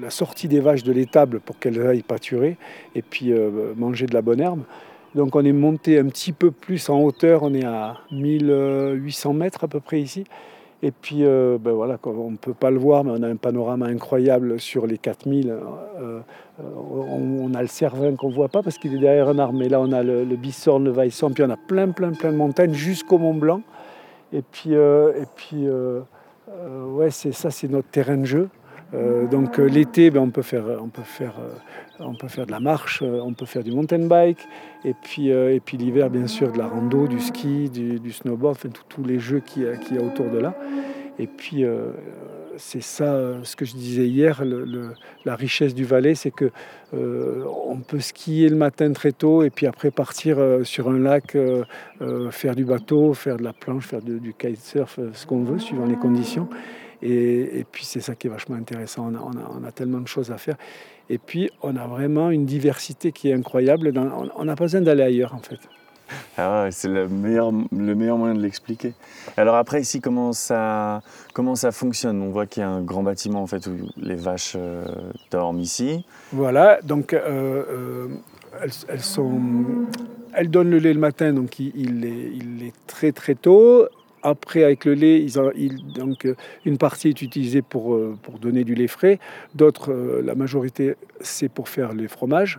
la 0.00 0.10
sortie 0.10 0.48
des 0.48 0.60
vaches 0.60 0.82
de 0.82 0.92
l'étable 0.92 1.40
pour 1.40 1.58
qu'elles 1.58 1.86
aillent 1.86 2.02
pâturer 2.02 2.56
et 2.94 3.02
puis 3.02 3.32
euh, 3.32 3.74
manger 3.76 4.06
de 4.06 4.14
la 4.14 4.22
bonne 4.22 4.40
herbe. 4.40 4.62
Donc 5.14 5.36
on 5.36 5.44
est 5.44 5.52
monté 5.52 5.98
un 5.98 6.06
petit 6.06 6.32
peu 6.32 6.50
plus 6.50 6.88
en 6.88 7.00
hauteur, 7.00 7.42
on 7.42 7.54
est 7.54 7.64
à 7.64 7.98
1800 8.12 9.32
mètres 9.32 9.64
à 9.64 9.68
peu 9.68 9.80
près 9.80 10.00
ici. 10.00 10.24
Et 10.80 10.92
puis 10.92 11.24
euh, 11.24 11.58
ben 11.58 11.72
voilà, 11.72 11.98
on 12.04 12.30
ne 12.30 12.36
peut 12.36 12.54
pas 12.54 12.70
le 12.70 12.78
voir, 12.78 13.02
mais 13.02 13.10
on 13.12 13.22
a 13.22 13.28
un 13.28 13.36
panorama 13.36 13.86
incroyable 13.86 14.60
sur 14.60 14.86
les 14.86 14.98
4000. 14.98 15.52
on, 16.60 17.54
a 17.54 17.62
le 17.62 17.68
Cervin 17.68 18.14
qu'on 18.14 18.28
ne 18.28 18.34
voit 18.34 18.48
pas 18.48 18.62
parce 18.62 18.78
qu'il 18.78 18.94
est 18.94 18.98
derrière 18.98 19.28
un 19.28 19.38
arbre, 19.38 19.58
mais 19.58 19.68
là 19.68 19.80
on 19.80 19.90
a 19.92 20.02
le, 20.02 20.24
le 20.24 20.36
Bissorne, 20.36 20.84
le 20.84 20.92
Vaisson, 20.92 21.30
puis 21.30 21.42
on 21.42 21.50
a 21.50 21.56
plein, 21.56 21.88
plein, 21.88 22.12
plein 22.12 22.30
de 22.30 22.36
montagnes 22.36 22.74
jusqu'au 22.74 23.18
Mont 23.18 23.34
Blanc. 23.34 23.62
Et 24.32 24.42
puis, 24.42 24.74
euh, 24.74 25.12
et 25.14 25.26
puis 25.36 25.66
euh, 25.66 26.00
euh, 26.50 26.84
ouais, 26.86 27.10
c'est 27.10 27.32
ça, 27.32 27.50
c'est 27.50 27.68
notre 27.68 27.88
terrain 27.88 28.18
de 28.18 28.24
jeu. 28.24 28.48
Euh, 28.94 29.26
donc 29.26 29.58
l'été, 29.58 30.10
ben, 30.10 30.20
on, 30.20 30.30
peut 30.30 30.42
faire, 30.42 30.64
on, 30.80 30.88
peut 30.88 31.02
faire, 31.02 31.34
on 31.98 32.14
peut 32.14 32.28
faire 32.28 32.46
de 32.46 32.50
la 32.50 32.60
marche, 32.60 33.02
on 33.02 33.34
peut 33.34 33.46
faire 33.46 33.62
du 33.62 33.72
mountain 33.72 34.06
bike, 34.06 34.46
et 34.84 34.94
puis, 34.94 35.28
et 35.28 35.60
puis 35.60 35.76
l'hiver, 35.76 36.10
bien 36.10 36.26
sûr, 36.26 36.52
de 36.52 36.58
la 36.58 36.66
rando, 36.66 37.06
du 37.06 37.20
ski, 37.20 37.68
du, 37.70 38.12
snowboard, 38.12 38.56
enfin 38.56 38.70
tous 38.88 39.04
les 39.04 39.18
jeux 39.18 39.40
qu'il 39.40 39.62
y, 39.62 39.94
y, 39.94 39.98
a 39.98 40.02
autour 40.02 40.30
de 40.30 40.38
là. 40.38 40.54
Et 41.18 41.26
puis 41.26 41.64
c'est 42.58 42.82
ça, 42.82 43.16
ce 43.42 43.56
que 43.56 43.64
je 43.64 43.74
disais 43.74 44.06
hier, 44.06 44.42
la 45.24 45.36
richesse 45.36 45.74
du 45.74 45.84
Valais, 45.84 46.14
c'est 46.14 46.30
que 46.30 46.50
euh, 46.94 47.44
on 47.66 47.78
peut 47.78 48.00
skier 48.00 48.48
le 48.48 48.56
matin 48.56 48.92
très 48.92 49.12
tôt 49.12 49.42
et 49.42 49.50
puis 49.50 49.66
après 49.66 49.90
partir 49.90 50.38
euh, 50.38 50.64
sur 50.64 50.88
un 50.88 50.98
lac, 50.98 51.36
euh, 51.36 51.64
faire 52.30 52.54
du 52.54 52.64
bateau, 52.64 53.14
faire 53.14 53.36
de 53.36 53.44
la 53.44 53.52
planche, 53.52 53.86
faire 53.86 54.02
du 54.02 54.34
kitesurf, 54.34 54.98
ce 55.12 55.26
qu'on 55.26 55.44
veut, 55.44 55.58
suivant 55.58 55.86
les 55.86 55.96
conditions. 55.96 56.48
Et, 57.02 57.64
puis 57.70 57.84
c'est 57.84 58.00
ça 58.00 58.14
qui 58.14 58.26
est 58.26 58.30
vachement 58.30 58.56
intéressant. 58.56 59.12
On 59.12 59.64
a, 59.64 59.72
tellement 59.72 60.00
de 60.00 60.08
choses 60.08 60.30
à 60.30 60.38
faire. 60.38 60.56
Et 61.10 61.18
puis 61.18 61.50
on 61.62 61.76
a 61.76 61.86
vraiment 61.86 62.30
une 62.30 62.46
diversité 62.46 63.12
qui 63.12 63.30
est 63.30 63.34
incroyable. 63.34 63.92
on 63.96 64.44
n'a 64.44 64.56
pas 64.56 64.64
besoin 64.64 64.80
d'aller 64.80 65.02
ailleurs 65.02 65.34
en 65.34 65.38
fait. 65.38 65.58
Ah 66.36 66.66
c'est 66.70 66.88
le 66.88 67.08
meilleur, 67.08 67.50
le 67.52 67.94
meilleur 67.94 68.16
moyen 68.16 68.34
de 68.34 68.40
l'expliquer. 68.40 68.94
Alors 69.36 69.56
après 69.56 69.80
ici, 69.80 70.00
comment 70.00 70.32
ça, 70.32 71.02
comment 71.34 71.54
ça 71.54 71.72
fonctionne? 71.72 72.22
On 72.22 72.30
voit 72.30 72.46
qu'il 72.46 72.62
y 72.62 72.64
a 72.64 72.68
un 72.68 72.82
grand 72.82 73.02
bâtiment 73.02 73.42
en 73.42 73.46
fait 73.46 73.66
où 73.66 73.76
les 73.96 74.14
vaches 74.14 74.54
euh, 74.56 74.84
dorment 75.30 75.60
ici. 75.60 76.04
Voilà, 76.32 76.80
donc 76.82 77.12
euh, 77.12 77.18
euh, 77.68 78.08
elles, 78.88 79.00
sont, 79.00 79.40
elles 80.32 80.50
donnent 80.50 80.70
le 80.70 80.78
lait 80.78 80.94
le 80.94 81.00
matin, 81.00 81.32
donc 81.32 81.58
il, 81.58 81.72
il, 81.74 82.04
est, 82.04 82.30
il 82.34 82.66
est 82.66 82.74
très 82.86 83.12
très 83.12 83.34
tôt. 83.34 83.88
Après, 84.22 84.64
avec 84.64 84.84
le 84.84 84.94
lait, 84.94 85.20
ils, 85.22 85.92
donc, 85.94 86.28
une 86.64 86.78
partie 86.78 87.08
est 87.08 87.22
utilisée 87.22 87.62
pour, 87.62 87.98
pour 88.22 88.38
donner 88.38 88.64
du 88.64 88.74
lait 88.74 88.88
frais, 88.88 89.18
d'autres, 89.54 89.92
la 90.24 90.34
majorité, 90.34 90.94
c'est 91.20 91.48
pour 91.48 91.68
faire 91.68 91.92
les 91.92 92.08
fromages 92.08 92.58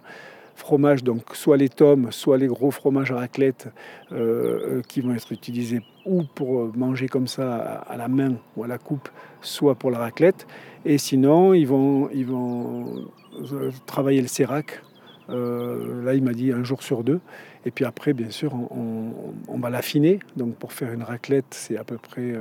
fromages, 0.60 1.04
donc 1.04 1.22
soit 1.34 1.58
les 1.58 1.70
tomes, 1.70 2.12
soit 2.12 2.38
les 2.38 2.48
gros 2.48 2.70
fromages 2.70 3.12
à 3.12 3.16
raclette 3.16 3.70
euh, 4.12 4.16
euh, 4.16 4.82
qui 4.88 5.02
vont 5.02 5.16
être 5.16 5.32
utilisés 5.32 5.82
ou 6.06 6.24
pour 6.24 6.76
manger 6.78 7.08
comme 7.08 7.28
ça 7.28 7.56
à 7.88 7.98
la 7.98 8.08
main 8.08 8.36
ou 8.56 8.64
à 8.64 8.68
la 8.68 8.78
coupe, 8.78 9.10
soit 9.42 9.76
pour 9.76 9.90
la 9.90 10.00
raclette. 10.00 10.46
Et 10.86 10.98
sinon, 10.98 11.54
ils 11.54 11.66
vont, 11.68 12.10
ils 12.14 12.26
vont 12.26 13.08
euh, 13.54 13.72
travailler 13.86 14.22
le 14.22 14.28
sérac. 14.28 14.82
Là, 15.30 16.14
il 16.14 16.24
m'a 16.24 16.34
dit 16.34 16.52
un 16.52 16.64
jour 16.64 16.84
sur 16.84 17.04
deux. 17.04 17.20
Et 17.66 17.72
puis 17.72 17.86
après, 17.86 18.14
bien 18.14 18.30
sûr, 18.30 18.54
on, 18.54 19.58
va 19.58 19.70
l'affiner. 19.70 20.20
Donc 20.38 20.56
pour 20.56 20.74
faire 20.74 20.94
une 20.94 21.04
raclette, 21.04 21.46
c'est 21.52 21.78
à 21.78 21.84
peu 21.84 21.98
près, 21.98 22.34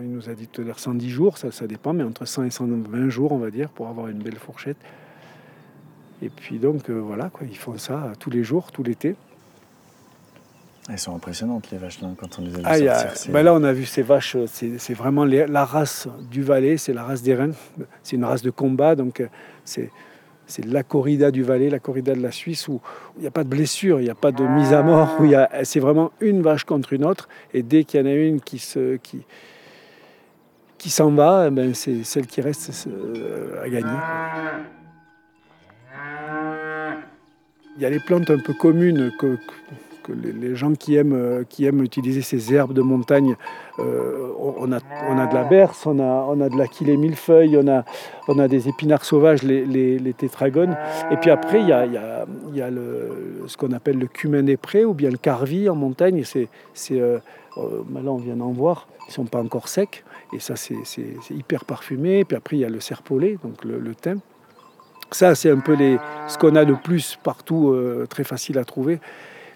il 0.00 0.10
nous 0.10 0.28
a 0.28 0.34
dit 0.34 0.46
tout 0.46 0.62
à 0.62 0.64
l'heure 0.64 0.78
110 0.78 1.10
jours, 1.10 1.38
ça, 1.38 1.50
ça 1.50 1.66
dépend, 1.66 1.92
mais 1.92 2.04
entre 2.04 2.24
100 2.24 2.44
et 2.44 2.50
120 2.50 3.08
jours, 3.08 3.32
on 3.32 3.38
va 3.38 3.50
dire, 3.50 3.68
pour 3.70 3.88
avoir 3.88 4.08
une 4.08 4.22
belle 4.22 4.38
fourchette. 4.38 4.78
Et 6.22 6.30
puis 6.30 6.58
donc 6.58 6.88
euh, 6.88 6.94
voilà, 6.94 7.28
quoi, 7.30 7.46
ils 7.46 7.56
font 7.56 7.76
ça 7.76 8.12
tous 8.18 8.30
les 8.30 8.44
jours, 8.44 8.72
tout 8.72 8.82
l'été. 8.82 9.14
Elles 10.88 10.98
sont 10.98 11.14
impressionnantes 11.14 11.70
les 11.70 11.78
vaches 11.78 12.02
là 12.02 12.08
quand 12.18 12.38
on 12.38 12.42
les 12.42 12.54
a 12.54 12.76
vues 12.76 12.88
ah, 12.90 13.04
ben 13.30 13.42
là 13.42 13.54
on 13.54 13.64
a 13.64 13.72
vu 13.72 13.86
ces 13.86 14.02
vaches, 14.02 14.36
c'est 14.46 14.94
vraiment 14.94 15.24
la 15.24 15.64
race 15.64 16.08
du 16.30 16.42
Valais, 16.42 16.76
c'est 16.76 16.92
la 16.92 17.04
race 17.04 17.22
des 17.22 17.34
reins, 17.34 17.52
c'est 18.02 18.16
une 18.16 18.24
race 18.24 18.42
de 18.42 18.50
combat, 18.50 18.94
donc 18.94 19.20
euh, 19.20 19.28
c'est 19.64 19.90
c'est 20.46 20.64
la 20.64 20.82
corrida 20.82 21.30
du 21.30 21.42
Valais, 21.42 21.70
la 21.70 21.78
corrida 21.78 22.14
de 22.14 22.20
la 22.20 22.30
Suisse, 22.30 22.68
où 22.68 22.80
il 23.16 23.22
n'y 23.22 23.26
a 23.26 23.30
pas 23.30 23.44
de 23.44 23.48
blessure, 23.48 24.00
il 24.00 24.04
n'y 24.04 24.10
a 24.10 24.14
pas 24.14 24.32
de 24.32 24.44
mise 24.44 24.72
à 24.72 24.82
mort, 24.82 25.16
où 25.20 25.26
c'est 25.62 25.80
vraiment 25.80 26.12
une 26.20 26.42
vache 26.42 26.64
contre 26.64 26.92
une 26.92 27.04
autre, 27.04 27.28
et 27.52 27.62
dès 27.62 27.84
qu'il 27.84 28.00
y 28.00 28.02
en 28.02 28.06
a 28.06 28.12
une 28.12 28.40
qui 28.40 28.58
se, 28.58 28.96
qui, 28.96 29.22
qui 30.78 30.90
s'en 30.90 31.10
va, 31.12 31.46
eh 31.48 31.50
ben 31.50 31.74
c'est 31.74 32.04
celle 32.04 32.26
qui 32.26 32.40
reste 32.40 32.86
euh, 32.88 33.62
à 33.64 33.68
gagner. 33.68 33.98
Il 37.76 37.82
y 37.82 37.86
a 37.86 37.90
les 37.90 38.00
plantes 38.00 38.30
un 38.30 38.38
peu 38.38 38.52
communes 38.52 39.10
que, 39.18 39.38
les 40.12 40.54
gens 40.54 40.74
qui 40.74 40.96
aiment, 40.96 41.14
euh, 41.14 41.44
qui 41.48 41.64
aiment 41.64 41.82
utiliser 41.82 42.22
ces 42.22 42.54
herbes 42.54 42.72
de 42.72 42.82
montagne, 42.82 43.36
euh, 43.78 44.28
on, 44.38 44.72
a, 44.72 44.78
on 45.08 45.18
a 45.18 45.26
de 45.26 45.34
la 45.34 45.44
berce, 45.44 45.86
on 45.86 45.98
a, 45.98 46.26
on 46.28 46.40
a 46.40 46.48
de 46.48 46.56
l'aquilée 46.56 46.96
millefeuille, 46.96 47.56
on 47.56 47.66
a, 47.68 47.84
on 48.28 48.38
a 48.38 48.48
des 48.48 48.68
épinards 48.68 49.04
sauvages, 49.04 49.42
les, 49.42 49.64
les, 49.64 50.12
tétragones. 50.12 50.76
Et 51.10 51.16
puis 51.16 51.30
après, 51.30 51.60
il 51.60 51.68
y 51.68 51.72
a, 51.72 51.86
y 51.86 51.96
a, 51.96 52.26
y 52.52 52.60
a 52.60 52.70
le, 52.70 53.44
ce 53.46 53.56
qu'on 53.56 53.72
appelle 53.72 53.98
le 53.98 54.06
cumin 54.06 54.42
des 54.42 54.56
prés 54.56 54.84
ou 54.84 54.94
bien 54.94 55.10
le 55.10 55.18
carvi 55.18 55.68
en 55.68 55.74
montagne. 55.74 56.22
C'est, 56.24 56.48
c'est, 56.72 57.00
euh, 57.00 57.18
là, 57.56 58.10
on 58.10 58.16
vient 58.16 58.36
d'en 58.36 58.52
voir, 58.52 58.88
ils 59.06 59.10
ne 59.10 59.14
sont 59.14 59.24
pas 59.24 59.40
encore 59.40 59.68
secs. 59.68 60.04
Et 60.32 60.40
ça, 60.40 60.56
c'est, 60.56 60.76
hyper 61.30 61.64
parfumé. 61.64 62.20
Et 62.20 62.24
puis 62.24 62.36
après, 62.36 62.56
il 62.56 62.60
y 62.60 62.64
a 62.64 62.70
le 62.70 62.80
serpolet, 62.80 63.38
donc 63.42 63.64
le, 63.64 63.94
thym. 63.94 64.20
Ça, 65.10 65.34
c'est 65.34 65.50
un 65.50 65.60
peu 65.60 65.74
les, 65.74 65.98
ce 66.28 66.38
qu'on 66.38 66.56
a 66.56 66.64
de 66.64 66.74
plus 66.74 67.18
partout, 67.22 67.76
très 68.08 68.24
facile 68.24 68.58
à 68.58 68.64
trouver. 68.64 68.98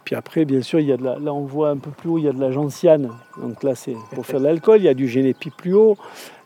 Puis 0.09 0.17
après, 0.17 0.47
bien 0.47 0.63
sûr, 0.63 0.81
il 0.81 0.87
y 0.87 0.93
a 0.93 0.97
de 0.97 1.05
la, 1.05 1.19
là, 1.19 1.35
on 1.35 1.45
voit 1.45 1.69
un 1.69 1.77
peu 1.77 1.91
plus 1.91 2.09
haut, 2.09 2.17
il 2.17 2.25
y 2.25 2.29
a 2.29 2.33
de 2.33 2.41
la 2.41 2.51
gentiane. 2.51 3.11
Donc 3.43 3.63
là, 3.63 3.75
c'est 3.75 3.95
pour 4.15 4.25
faire 4.25 4.41
de 4.41 4.47
l'alcool. 4.47 4.79
Il 4.79 4.85
y 4.85 4.89
a 4.89 4.95
du 4.95 5.07
génépi 5.07 5.51
plus 5.51 5.75
haut. 5.75 5.99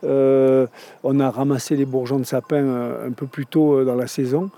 Euh, 0.03 0.67
on 1.01 1.17
a 1.21 1.31
ramassé 1.31 1.77
les 1.77 1.85
bourgeons 1.85 2.19
de 2.19 2.25
sapin 2.25 2.57
euh, 2.57 3.07
un 3.07 3.13
peu 3.13 3.25
plus 3.25 3.45
tôt 3.45 3.85
dans 3.85 3.95
la 3.95 4.07
saison. 4.07 4.49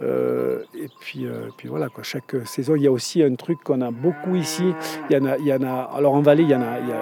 et 0.00 0.88
puis, 1.00 1.26
puis 1.58 1.68
voilà, 1.68 1.90
quoi. 1.90 2.02
chaque 2.02 2.34
saison, 2.46 2.76
il 2.76 2.82
y 2.84 2.86
a 2.86 2.90
aussi 2.90 3.22
un 3.22 3.34
truc 3.34 3.62
qu'on 3.62 3.82
a 3.82 3.90
beaucoup 3.90 4.36
ici. 4.36 4.72
Il 5.10 5.16
y 5.16 5.20
en 5.20 5.26
a, 5.26 5.36
il 5.36 5.44
y 5.44 5.52
en 5.52 5.62
a 5.62 5.90
alors 5.94 6.14
en 6.14 6.22
vallée, 6.22 6.44
il 6.44 6.48
y 6.48 6.54
en 6.54 6.62
a, 6.62 6.78
il 6.80 6.86
y, 6.86 6.92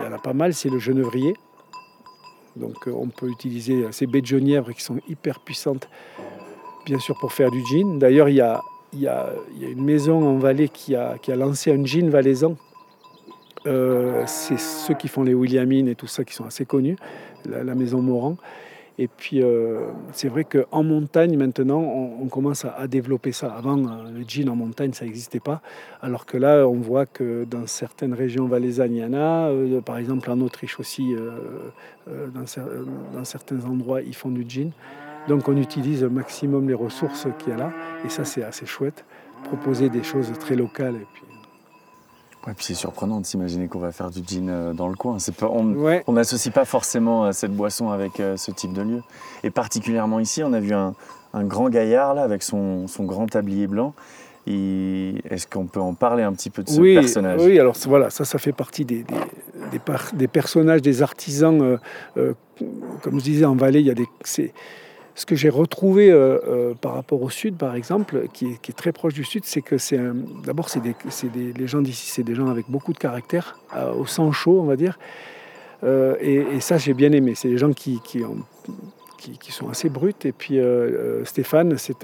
il 0.00 0.04
y 0.04 0.08
en 0.08 0.12
a 0.12 0.18
pas 0.18 0.32
mal, 0.32 0.52
c'est 0.52 0.68
le 0.68 0.80
genevrier. 0.80 1.34
Donc 2.56 2.88
on 2.88 3.06
peut 3.06 3.28
utiliser 3.28 3.86
ces 3.92 4.08
baies 4.08 4.20
de 4.20 4.26
genièvre 4.26 4.72
qui 4.72 4.82
sont 4.82 4.98
hyper 5.06 5.38
puissantes 5.38 5.88
bien 6.84 6.98
sûr 6.98 7.16
pour 7.20 7.32
faire 7.32 7.52
du 7.52 7.64
gin. 7.66 8.00
D'ailleurs, 8.00 8.28
il 8.28 8.34
y 8.34 8.40
a, 8.40 8.60
a, 9.06 9.32
y 9.58 9.64
a, 9.64 9.68
une 9.68 9.84
maison 9.84 10.26
en 10.26 10.38
Valais 10.38 10.68
qui 10.68 10.94
a, 10.94 11.16
lancé 11.28 11.72
un 11.72 11.84
gin 11.84 12.10
valaisan. 12.10 12.56
Euh, 13.66 14.24
c'est 14.26 14.58
ceux 14.58 14.94
qui 14.94 15.08
font 15.08 15.22
les 15.22 15.34
Williamines 15.34 15.88
et 15.88 15.94
tout 15.94 16.06
ça 16.06 16.24
qui 16.24 16.34
sont 16.34 16.44
assez 16.44 16.66
connus, 16.66 16.96
la, 17.46 17.74
maison 17.74 18.02
Morand. 18.02 18.36
Et 18.96 19.08
puis, 19.08 19.42
euh, 19.42 19.88
c'est 20.12 20.28
vrai 20.28 20.44
qu'en 20.44 20.84
montagne, 20.84 21.36
maintenant, 21.36 21.80
on, 21.80 22.26
commence 22.28 22.64
à, 22.64 22.86
développer 22.86 23.32
ça. 23.32 23.52
Avant, 23.52 23.78
euh, 23.78 24.10
le 24.14 24.22
gin 24.26 24.48
en 24.48 24.54
montagne, 24.54 24.92
ça 24.92 25.04
n'existait 25.04 25.40
pas. 25.40 25.62
Alors 26.00 26.26
que 26.26 26.36
là, 26.36 26.66
on 26.68 26.74
voit 26.74 27.06
que 27.06 27.44
dans 27.44 27.66
certaines 27.66 28.14
régions 28.14 28.46
valaisannes, 28.46 28.94
il 28.94 29.00
y 29.00 29.04
en 29.04 29.14
a. 29.14 29.50
par 29.80 29.96
exemple, 29.96 30.30
en 30.30 30.40
Autriche 30.40 30.78
aussi, 30.78 31.14
dans, 32.06 32.44
dans, 33.14 33.24
certains 33.24 33.64
endroits, 33.64 34.02
ils 34.02 34.14
font 34.14 34.30
du 34.30 34.44
gin. 34.48 34.70
Donc 35.28 35.48
on 35.48 35.56
utilise 35.56 36.04
au 36.04 36.10
maximum 36.10 36.68
les 36.68 36.74
ressources 36.74 37.26
qu'il 37.38 37.50
y 37.50 37.52
a 37.52 37.56
là, 37.56 37.72
et 38.04 38.08
ça 38.08 38.24
c'est 38.24 38.42
assez 38.42 38.66
chouette. 38.66 39.04
Proposer 39.44 39.88
des 39.88 40.02
choses 40.02 40.32
très 40.38 40.56
locales. 40.56 40.96
Et 40.96 41.06
puis... 41.12 41.22
Ouais, 42.46 42.52
puis 42.54 42.66
c'est 42.66 42.74
surprenant 42.74 43.20
de 43.20 43.26
s'imaginer 43.26 43.68
qu'on 43.68 43.78
va 43.78 43.90
faire 43.90 44.10
du 44.10 44.20
gin 44.26 44.48
euh, 44.50 44.72
dans 44.74 44.88
le 44.88 44.96
coin. 44.96 45.16
Pas, 45.38 45.50
on 45.50 46.12
n'associe 46.12 46.52
pas 46.52 46.66
forcément 46.66 47.24
euh, 47.24 47.32
cette 47.32 47.52
boisson 47.52 47.90
avec 47.90 48.20
euh, 48.20 48.36
ce 48.36 48.50
type 48.50 48.74
de 48.74 48.82
lieu. 48.82 49.02
Et 49.44 49.50
particulièrement 49.50 50.20
ici, 50.20 50.42
on 50.42 50.52
a 50.52 50.60
vu 50.60 50.74
un, 50.74 50.94
grand 51.34 51.70
gaillard 51.70 52.14
là, 52.14 52.22
avec 52.22 52.42
son, 52.42 52.86
grand 53.00 53.26
tablier 53.26 53.66
blanc. 53.66 53.94
Est-ce 54.46 55.46
qu'on 55.46 55.64
peut 55.64 55.80
en 55.80 55.94
parler 55.94 56.22
un 56.22 56.34
petit 56.34 56.50
peu 56.50 56.62
de 56.62 56.68
ce 56.68 56.80
personnage? 56.80 57.40
Oui, 57.42 57.58
alors 57.58 57.76
voilà, 57.86 58.10
ça, 58.10 58.26
ça 58.26 58.38
fait 58.38 58.52
partie 58.52 58.84
des, 58.84 59.06
des, 60.12 60.28
personnages, 60.28 60.82
des 60.82 61.00
artisans. 61.00 61.78
comme 62.14 63.18
je 63.18 63.24
disais, 63.24 63.46
en 63.46 63.54
Valais, 63.56 63.80
il 63.80 63.86
y 63.86 63.90
a 63.90 63.94
des 63.94 64.06
ce 65.14 65.26
que 65.26 65.36
j'ai 65.36 65.48
retrouvé 65.48 66.10
euh, 66.10 66.38
euh, 66.46 66.74
par 66.74 66.94
rapport 66.94 67.22
au 67.22 67.30
sud, 67.30 67.56
par 67.56 67.74
exemple, 67.74 68.26
qui 68.32 68.46
est, 68.46 68.76
très 68.76 68.92
proche 68.92 69.14
du 69.14 69.24
sud, 69.24 69.44
c'est 69.44 69.62
que 69.62 69.78
c'est 69.78 70.00
d'abord 70.44 70.68
c'est 70.68 70.80
des, 70.80 70.94
les 71.52 71.66
gens 71.66 71.82
d'ici, 71.82 72.10
c'est 72.10 72.24
des 72.24 72.34
gens 72.34 72.48
avec 72.48 72.66
beaucoup 72.68 72.92
de 72.92 72.98
caractère, 72.98 73.58
euh, 73.76 73.92
au 73.94 74.06
sang 74.06 74.32
chaud, 74.32 74.60
on 74.60 74.64
va 74.64 74.76
dire. 74.76 74.98
Et, 76.20 76.60
ça, 76.60 76.78
j'ai 76.78 76.94
bien 76.94 77.12
aimé. 77.12 77.34
C'est 77.34 77.48
des 77.48 77.58
gens 77.58 77.74
qui 77.74 78.00
ont 78.24 78.38
qui, 79.16 79.52
sont 79.52 79.68
assez 79.68 79.88
brutes. 79.88 80.26
Et 80.26 80.32
puis 80.32 80.58
euh, 80.58 80.62
euh, 80.62 81.24
Stéphane, 81.24 81.76
c'est 81.78 81.96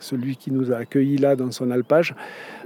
celui 0.00 0.36
qui 0.36 0.50
nous 0.50 0.72
a 0.72 0.76
accueillis 0.76 1.18
là 1.18 1.36
dans 1.36 1.50
son 1.50 1.70
alpage. 1.70 2.14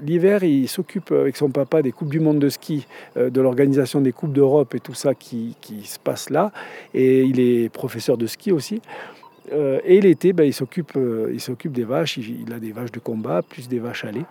L'hiver, 0.03 0.45
il 0.45 0.69
s'occupe 0.69 1.13
avec 1.13 1.37
son 1.37 1.51
papa 1.51 1.83
des 1.83 1.93
Coupes 1.93 2.11
du 2.11 2.21
Monde 2.21 2.39
de 2.39 2.49
ski, 2.49 2.87
euh, 3.17 3.31
de 3.31 3.41
l'organisation 3.41 4.01
des 4.01 4.13
Coupes 4.13 4.33
d'Europe 4.33 4.75
et 4.75 4.81
tout 4.81 4.95
ça 4.95 5.15
qui, 5.15 5.57
se 5.85 5.99
passe 5.99 6.31
là. 6.31 6.53
Et 6.95 7.23
il 7.23 7.41
est 7.41 7.69
professeur 7.69 8.17
de 8.17 8.27
ski 8.27 8.53
aussi. 8.53 8.81
et 9.53 10.01
l'été, 10.01 10.33
ben, 10.33 10.45
il 10.45 10.53
s'occupe 10.53 10.93
des 11.73 11.85
vaches. 11.85 12.19
Il, 12.19 12.53
a 12.53 12.59
des 12.59 12.73
vaches 12.73 12.93
de 12.93 13.01
combat, 13.01 13.43
plus 13.43 13.69
des 13.69 13.79
vaches 13.79 14.05
à 14.05 14.13
lait. 14.13 14.27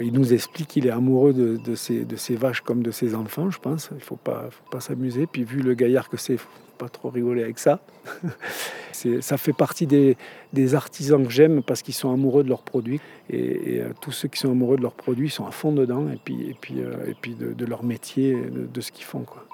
Il 0.00 0.12
nous 0.12 0.32
explique 0.32 0.68
qu'il 0.68 0.86
est 0.86 0.92
amoureux 0.92 1.32
de, 1.32 1.56
de, 1.56 1.74
ces, 1.74 2.04
de, 2.04 2.14
ces, 2.14 2.36
vaches 2.36 2.60
comme 2.60 2.84
de 2.84 2.92
ses 2.92 3.16
enfants, 3.16 3.50
je 3.50 3.58
pense. 3.58 3.88
Il 3.90 3.96
ne 3.96 4.00
faut 4.00 4.16
pas 4.16 4.50
s'amuser. 4.78 5.26
Puis 5.26 5.42
vu 5.42 5.60
le 5.60 5.74
gaillard 5.74 6.08
que 6.08 6.16
c'est, 6.16 6.38
pas 6.78 6.88
trop 6.88 7.10
rigoler 7.10 7.42
avec 7.42 7.58
ça. 7.58 7.80
ça 9.20 9.36
fait 9.36 9.52
partie 9.52 9.86
des, 9.86 10.74
artisans 10.74 11.24
que 11.24 11.32
j'aime 11.32 11.62
parce 11.62 11.82
qu'ils 11.82 11.94
sont 11.94 12.12
amoureux 12.12 12.42
de 12.42 12.48
leurs 12.48 12.62
produits. 12.62 13.00
Et, 13.30 13.80
euh, 13.80 13.92
tous 14.00 14.12
ceux 14.12 14.28
qui 14.28 14.38
sont 14.38 14.50
amoureux 14.50 14.76
de 14.76 14.82
leurs 14.82 14.94
produits 14.94 15.30
sont 15.30 15.46
à 15.46 15.50
fond 15.50 15.72
dedans 15.72 16.06
et 16.12 16.18
puis, 16.22 16.48
et 16.48 16.56
puis, 16.58 16.76
euh, 16.78 17.10
et 17.10 17.14
puis 17.20 17.34
de, 17.34 17.64
leur 17.66 17.84
métier, 17.84 18.36
de, 18.50 18.80
ce 18.80 18.92
qu'ils 18.92 19.04
font. 19.04 19.20
Quoi. 19.20 19.44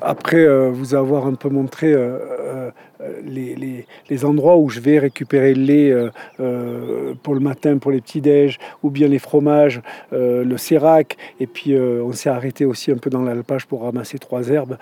après 0.00 0.46
vous 0.70 0.94
avoir 0.94 1.26
un 1.26 1.34
peu 1.34 1.48
montré 1.48 1.94
les, 3.24 3.86
les, 4.08 4.24
endroits 4.24 4.56
où 4.56 4.68
je 4.70 4.80
vais 4.80 4.98
récupérer 4.98 5.54
le 5.54 5.62
lait 5.62 6.10
pour 7.22 7.34
le 7.34 7.40
matin, 7.40 7.78
pour 7.78 7.90
les 7.90 8.00
petits-déj, 8.00 8.58
ou 8.82 8.90
bien 8.90 9.08
les 9.08 9.18
fromages, 9.18 9.82
le 10.12 10.56
sérac, 10.56 11.16
et 11.40 11.46
puis 11.46 11.76
on 11.76 12.12
s'est 12.12 12.30
arrêté 12.30 12.64
aussi 12.64 12.90
un 12.90 12.96
peu 12.96 13.10
dans 13.10 13.22
l'alpage 13.22 13.66
pour 13.66 13.82
ramasser 13.82 14.18
trois 14.18 14.48
herbes. 14.48 14.78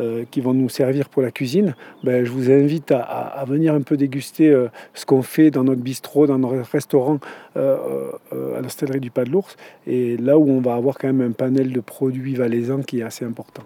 Euh, 0.00 0.24
qui 0.30 0.40
vont 0.40 0.54
nous 0.54 0.68
servir 0.68 1.08
pour 1.10 1.20
la 1.20 1.30
cuisine, 1.30 1.74
ben, 2.04 2.24
je 2.24 2.30
vous 2.30 2.50
invite 2.50 2.90
à, 2.90 3.44
venir 3.46 3.74
un 3.74 3.82
peu 3.82 3.96
déguster 3.96 4.48
euh, 4.48 4.68
ce 4.94 5.04
qu'on 5.04 5.20
fait 5.20 5.50
dans 5.50 5.64
notre 5.64 5.82
bistrot, 5.82 6.26
dans 6.26 6.38
notre 6.38 6.70
restaurant 6.70 7.18
euh, 7.56 8.12
à 8.56 8.60
la 8.62 8.68
stellerie 8.68 9.00
du 9.00 9.10
Pas 9.10 9.24
de 9.24 9.30
l'Ours, 9.30 9.56
et 9.86 10.16
là 10.16 10.38
où 10.38 10.48
on 10.48 10.60
va 10.60 10.74
avoir 10.74 10.96
quand 10.96 11.08
même 11.08 11.20
un 11.20 11.32
panel 11.32 11.72
de 11.72 11.80
produits 11.80 12.34
valaisans 12.34 12.82
qui 12.82 13.00
est 13.00 13.02
assez 13.02 13.24
important. 13.24 13.64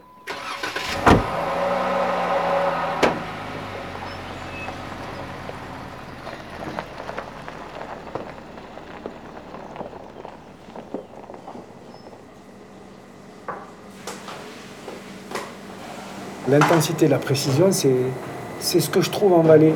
L'intensité, 16.55 17.09
la 17.09 17.19
précision, 17.19 17.71
c'est 17.73 18.81
ce 18.81 18.89
que 18.89 19.01
je 19.01 19.11
trouve 19.11 19.33
en 19.33 19.43
Valais. 19.43 19.75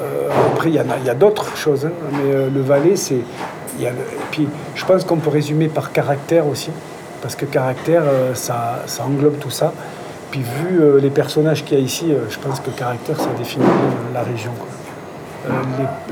Euh, 0.00 0.28
après, 0.54 0.70
il 0.70 0.74
y, 0.74 1.10
a, 1.10 1.14
d'autres 1.14 1.54
choses, 1.54 1.84
hein, 1.84 1.92
mais 2.12 2.34
euh, 2.34 2.48
le 2.48 2.62
Valais, 2.62 2.96
c'est. 2.96 3.20
Et 3.78 3.86
puis, 4.30 4.48
je 4.74 4.84
pense 4.86 5.04
qu'on 5.04 5.18
peut 5.18 5.28
résumer 5.28 5.68
par 5.68 5.92
caractère 5.92 6.46
aussi, 6.46 6.70
parce 7.20 7.36
que 7.36 7.44
caractère, 7.44 8.04
euh, 8.06 8.34
ça, 8.34 8.84
ça, 8.86 9.04
englobe 9.04 9.38
tout 9.38 9.50
ça. 9.50 9.74
Puis, 10.30 10.40
vu 10.40 10.80
les 10.98 11.10
personnages 11.10 11.62
qu'il 11.62 11.78
y 11.78 11.80
a 11.80 11.84
ici, 11.84 12.10
je 12.30 12.38
pense 12.38 12.60
que 12.60 12.70
caractère, 12.70 13.18
ça 13.18 13.28
définit 13.38 13.66
la 14.14 14.22
région. 14.22 14.52
Euh, 15.46 15.50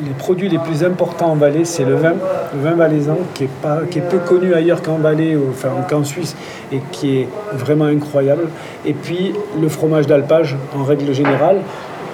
les, 0.04 0.12
produits 0.12 0.48
les 0.48 0.58
plus 0.58 0.84
importants 0.84 1.32
en 1.32 1.34
Valais, 1.34 1.64
c'est 1.64 1.84
le 1.84 1.96
vin, 1.96 2.14
le 2.54 2.60
vin 2.60 2.76
valaisan, 2.76 3.18
qui 3.34 3.44
est, 3.44 4.00
peu 4.08 4.18
connu 4.18 4.54
ailleurs 4.54 4.82
qu'en 4.82 4.98
Valais, 4.98 5.36
enfin 5.50 5.70
qu'en 5.88 6.04
Suisse, 6.04 6.36
et 6.72 6.80
qui 6.92 7.18
est 7.18 7.28
vraiment 7.52 7.86
incroyable. 7.86 8.48
Et 8.84 8.94
puis 8.94 9.34
le 9.60 9.68
fromage 9.68 10.06
d'alpage, 10.06 10.56
en 10.76 10.84
règle 10.84 11.12
générale, 11.12 11.60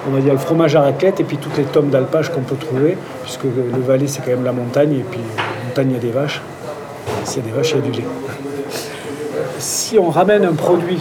on 0.07 0.11
va 0.11 0.21
dire 0.21 0.33
le 0.33 0.39
fromage 0.39 0.75
à 0.75 0.81
raclette, 0.81 1.19
et 1.19 1.23
puis 1.23 1.37
toutes 1.37 1.57
les 1.57 1.65
tomes 1.65 1.89
d'alpage 1.89 2.31
qu'on 2.31 2.41
peut 2.41 2.55
trouver, 2.55 2.97
puisque 3.21 3.43
le 3.43 3.81
Valais, 3.85 4.07
c'est 4.07 4.21
quand 4.23 4.31
même 4.31 4.43
la 4.43 4.53
montagne, 4.53 4.93
et 4.93 5.05
puis 5.09 5.21
la 5.37 5.67
montagne, 5.67 5.91
il 5.91 5.93
y 5.93 5.97
a 5.97 6.01
des 6.01 6.11
vaches. 6.11 6.41
S'il 7.25 7.43
y 7.43 7.45
a 7.45 7.49
des 7.49 7.55
vaches, 7.55 7.71
il 7.71 7.75
y 7.75 7.79
a 7.79 7.81
du 7.81 7.91
lait. 7.91 8.07
Si 9.59 9.99
on 9.99 10.09
ramène 10.09 10.45
un 10.45 10.53
produit 10.53 10.99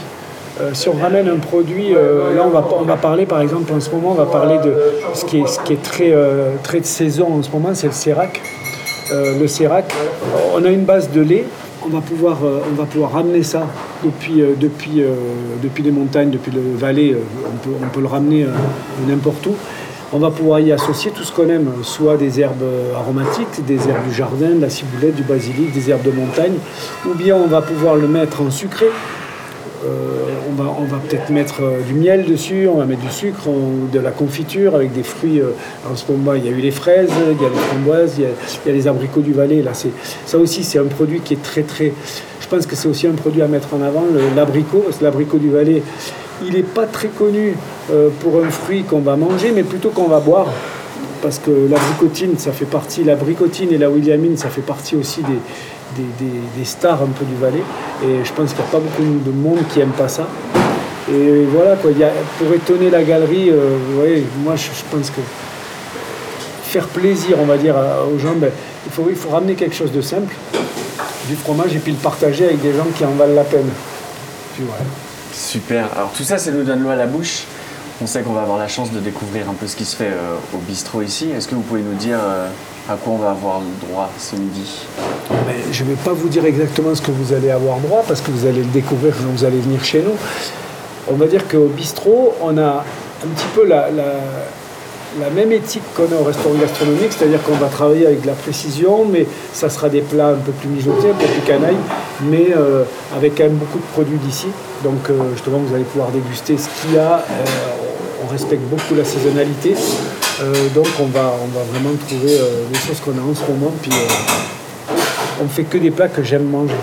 euh, 0.61 0.75
si 0.75 0.89
on 0.89 0.93
ramène 0.93 1.29
un 1.29 1.39
produit, 1.39 1.95
euh, 1.95 2.35
là 2.35 2.43
on 2.45 2.51
va, 2.51 2.67
on 2.79 2.85
va 2.85 2.97
parler 2.97 3.25
par 3.25 3.41
exemple 3.41 3.73
en 3.73 3.81
ce 3.81 3.91
moment, 3.91 4.11
on 4.11 4.15
va 4.15 4.27
parler 4.27 4.59
de 4.59 4.75
ce 5.15 5.25
qui 5.25 5.41
est, 5.41 5.47
ce 5.47 5.59
qui 5.61 5.73
est 5.73 5.83
très, 5.83 6.13
euh, 6.13 6.53
très 6.63 6.81
de 6.81 6.85
saison 6.85 7.33
en 7.33 7.43
ce 7.43 7.51
moment, 7.51 7.71
c'est 7.75 7.87
le 7.87 7.93
sérac. 7.93 8.41
le 9.11 9.47
sérac, 9.47 9.95
on 10.55 10.65
a 10.65 10.69
une 10.69 10.85
base 10.85 11.11
de 11.11 11.23
lait, 11.23 11.45
on 11.85 11.89
va 11.89 12.01
pouvoir, 12.01 12.39
on 12.43 12.75
va 12.75 12.85
pouvoir 12.85 13.13
ramener 13.13 13.43
ça 13.43 13.67
depuis, 14.05 14.43
depuis, 14.59 15.03
depuis 15.63 15.83
les 15.83 15.91
montagnes, 15.91 16.31
depuis 16.31 16.53
le 16.53 16.63
Valais, 16.77 17.15
on 17.47 17.57
peut, 17.57 17.75
on 17.83 17.89
peut 17.89 18.01
le 18.01 18.07
ramener 18.07 18.47
n'importe 19.07 19.47
où. 19.47 19.55
On 20.15 20.19
va 20.19 20.31
pouvoir 20.31 20.61
y 20.61 20.73
associer 20.73 21.11
tout 21.11 21.25
ce 21.25 21.33
qu'on 21.33 21.49
aime, 21.49 21.71
soit 21.83 22.17
des 22.17 22.41
herbes 22.41 22.65
aromatiques, 22.95 23.65
des 23.67 23.89
herbes 23.89 24.07
du 24.07 24.15
jardin, 24.15 24.51
de 24.51 24.61
la 24.61 24.71
ciboulette, 24.71 25.15
du 25.15 25.25
basilic, 25.25 25.73
des 25.73 25.91
herbes 25.91 26.05
de 26.05 26.11
montagne, 26.11 26.55
ou 27.07 27.15
bien 27.15 27.37
on 27.37 27.49
va 27.49 27.63
pouvoir 27.63 27.97
le 27.97 28.07
mettre 28.07 28.43
en 28.43 28.51
sucré, 28.51 28.87
on 29.85 30.63
va, 30.63 30.75
on 30.79 30.85
va 30.85 30.99
peut-être 30.99 31.31
mettre 31.31 31.63
euh, 31.63 31.81
du 31.83 31.95
miel 31.95 32.25
dessus, 32.25 32.69
on 32.69 32.79
va 32.79 32.85
mettre 32.85 33.03
du 33.03 33.11
sucre, 33.11 33.49
de 33.93 33.99
la 33.99 34.11
confiture 34.11 34.75
avec 34.75 34.93
des 34.93 35.03
fruits. 35.03 35.41
Euh, 35.41 35.51
en 35.91 35.97
ce 35.97 36.11
moment, 36.11 36.35
il 36.35 36.45
y 36.45 36.49
a 36.49 36.51
eu 36.51 36.61
les 36.61 36.71
fraises, 36.71 37.11
il 37.31 37.43
y 37.43 37.45
a 37.45 37.49
les 37.49 37.57
framboises, 37.57 38.15
il 38.19 38.25
y 38.25 38.71
a, 38.71 38.73
les 38.73 38.89
abricots 38.89 39.21
du 39.21 39.33
Valais. 39.33 39.63
Là, 39.63 39.73
ça 39.75 40.39
aussi, 40.39 40.65
c'est 40.65 40.79
un 40.79 40.85
produit 40.85 41.21
qui 41.21 41.35
est 41.35 41.43
très 41.43 41.63
très. 41.63 41.93
Je 42.41 42.49
pense 42.49 42.67
que 42.67 42.77
c'est 42.77 42.89
aussi 42.89 43.07
un 43.07 43.13
produit 43.13 43.43
à 43.43 43.49
mettre 43.49 43.75
en 43.75 43.83
avant, 43.83 44.05
l'abricot, 44.37 44.83
parce 44.85 45.01
l'abricot 45.01 45.39
du 45.39 45.51
Valais, 45.51 45.83
il 46.45 46.53
n'est 46.53 46.63
pas 46.63 46.87
très 46.87 47.09
connu 47.09 47.57
pour 48.21 48.45
un 48.45 48.51
fruit 48.51 48.83
qu'on 48.83 49.01
va 49.01 49.17
manger, 49.17 49.53
mais 49.55 49.63
plutôt 49.63 49.89
qu'on 49.89 50.09
va 50.09 50.21
boire 50.21 50.49
parce 51.23 51.39
que 51.39 51.51
l'abricotine, 51.71 52.37
ça 52.37 52.53
fait 52.53 52.67
partie, 52.67 53.05
l'abricotine 53.05 53.73
et 53.73 53.79
la 53.79 53.89
williamine, 53.89 54.37
ça 54.37 54.49
fait 54.49 54.61
partie 54.61 54.97
aussi 54.97 55.23
des, 55.23 56.05
des, 56.59 56.65
stars 56.65 57.03
un 57.03 57.07
peu 57.07 57.25
du 57.25 57.37
Valais. 57.37 57.63
Et 58.05 58.25
je 58.25 58.33
pense 58.33 58.53
qu'il 58.53 58.63
n'y 58.63 58.69
a 58.69 58.73
pas 58.73 58.81
beaucoup 58.81 59.03
de 59.03 59.31
monde 59.31 59.61
qui 59.73 59.79
n'aime 59.79 59.91
pas 59.91 60.09
ça. 60.09 60.27
Et 61.09 61.45
voilà, 61.45 61.77
quoi, 61.77 61.91
pour 62.39 62.53
étonner 62.53 62.91
la 62.91 63.03
galerie, 63.03 63.51
euh, 63.51 64.21
moi 64.45 64.55
je, 64.57 64.69
pense 64.91 65.11
que 65.11 65.21
faire 66.65 66.87
plaisir, 66.89 67.37
on 67.41 67.47
va 67.47 67.57
dire, 67.57 67.77
aux 68.13 68.19
gens, 68.19 68.35
ben, 68.35 68.51
il, 68.87 68.93
faut, 68.93 69.07
il 69.09 69.17
faut 69.17 69.31
ramener 69.31 69.55
quelque 69.55 69.75
chose 69.75 69.93
de 69.93 70.01
simple, 70.01 70.35
du 71.29 71.37
fromage, 71.37 71.75
et 71.75 71.79
puis 71.79 71.93
le 71.93 71.99
partager 71.99 72.47
avec 72.47 72.61
des 72.61 72.73
gens 72.73 72.87
qui 72.97 73.05
en 73.05 73.13
valent 73.13 73.35
la 73.35 73.45
peine. 73.45 73.69
Super. 75.33 75.89
Alors 75.97 76.13
tout 76.17 76.25
ça, 76.25 76.39
ça 76.39 76.51
nous 76.51 76.65
donne 76.65 76.83
l'eau 76.83 76.91
à 76.91 76.97
la 76.97 77.07
bouche. 77.07 77.45
On 78.01 78.07
sait 78.07 78.23
qu'on 78.23 78.33
va 78.33 78.43
avoir 78.43 78.59
la 78.59 78.69
chance 78.69 78.91
de 78.91 78.99
découvrir 78.99 79.49
un 79.49 79.55
peu 79.55 79.67
ce 79.67 79.77
qui 79.77 79.85
se 79.85 79.95
fait 79.95 80.07
euh, 80.07 80.37
au 80.55 80.59
bistrot 80.59 81.03
ici. 81.03 81.31
Est-ce 81.31 81.47
que 81.47 81.55
vous 81.55 81.61
pouvez 81.61 81.83
nous 81.83 81.95
dire 81.95 82.19
euh, 82.21 82.49
à 82.89 82.97
quoi 82.97 83.13
on 83.13 83.19
va 83.19 83.31
avoir 83.31 83.61
droit 83.87 84.11
ce 84.19 84.35
midi? 84.37 84.87
Je 85.71 85.85
ne 85.85 85.91
vais 85.91 85.97
pas 85.97 86.13
vous 86.13 86.29
dire 86.29 86.45
exactement 86.45 86.95
ce 86.95 87.03
que 87.03 87.11
vous 87.11 87.33
allez 87.33 87.51
avoir 87.51 87.79
droit 87.79 88.03
parce 88.07 88.21
que 88.21 88.31
vous 88.31 88.47
allez 88.47 88.63
le 88.63 88.71
découvrir 88.71 89.15
quand 89.17 89.31
vous 89.31 89.45
allez 89.45 89.61
venir 89.61 89.85
chez 89.85 90.03
nous. 90.03 90.15
On 91.09 91.15
va 91.15 91.27
dire 91.27 91.47
qu'au 91.47 91.67
bistrot, 91.67 92.35
on 92.41 92.57
a 92.59 92.85
un 93.25 93.29
petit 93.35 93.47
peu 93.55 93.67
la, 93.67 93.89
même 95.35 95.53
éthique 95.53 95.83
qu'on 95.95 96.05
a 96.05 96.21
au 96.21 96.25
restaurant 96.25 96.55
gastronomique, 96.55 97.13
c'est-à-dire 97.13 97.43
qu'on 97.43 97.57
va 97.57 97.69
travailler 97.69 98.07
avec 98.07 98.23
de 98.23 98.27
la 98.27 98.33
précision, 98.33 99.05
mais 99.05 99.27
ça 99.53 99.69
sera 99.69 99.89
des 99.89 100.01
plats 100.01 100.29
un 100.29 100.35
peu 100.37 100.53
plus 100.53 100.69
mijotés, 100.69 101.11
un 101.11 101.15
peu 101.15 101.27
plus 101.27 101.43
canailles, 101.43 101.77
mais 102.23 102.49
euh, 102.57 102.85
avec 103.15 103.37
quand 103.37 103.45
même 103.45 103.57
beaucoup 103.57 103.79
de 103.79 103.93
produits 103.93 104.19
d'ici. 104.19 104.49
Donc 104.83 105.11
justement, 105.35 105.59
vous 105.59 105.75
allez 105.75 105.85
pouvoir 105.85 106.11
déguster 106.11 106.57
ce 106.57 106.69
qu'il 106.81 106.95
y 106.95 106.99
a. 106.99 107.25
respecte 108.33 108.63
beaucoup 108.63 108.95
la 108.95 109.05
saisonnalité. 109.05 109.75
Euh, 110.41 110.69
donc 110.75 110.87
on 110.99 111.07
va, 111.07 111.35
on 111.43 111.49
va 111.49 111.63
vraiment 111.65 111.95
trouver 112.09 112.39
euh, 112.39 112.65
les 112.73 112.79
choses 112.79 112.99
qu'on 113.01 113.13
a 113.13 113.23
en 113.23 113.35
ce 113.35 113.51
moment. 113.51 113.73
Puis 113.83 113.93
euh, 113.93 114.95
on 115.45 115.49
fait 115.49 115.65
que 115.65 115.79
des 115.79 115.91
plats 115.91 116.09
que 116.09 116.23
j'aime 116.23 116.49
manger. 116.49 116.75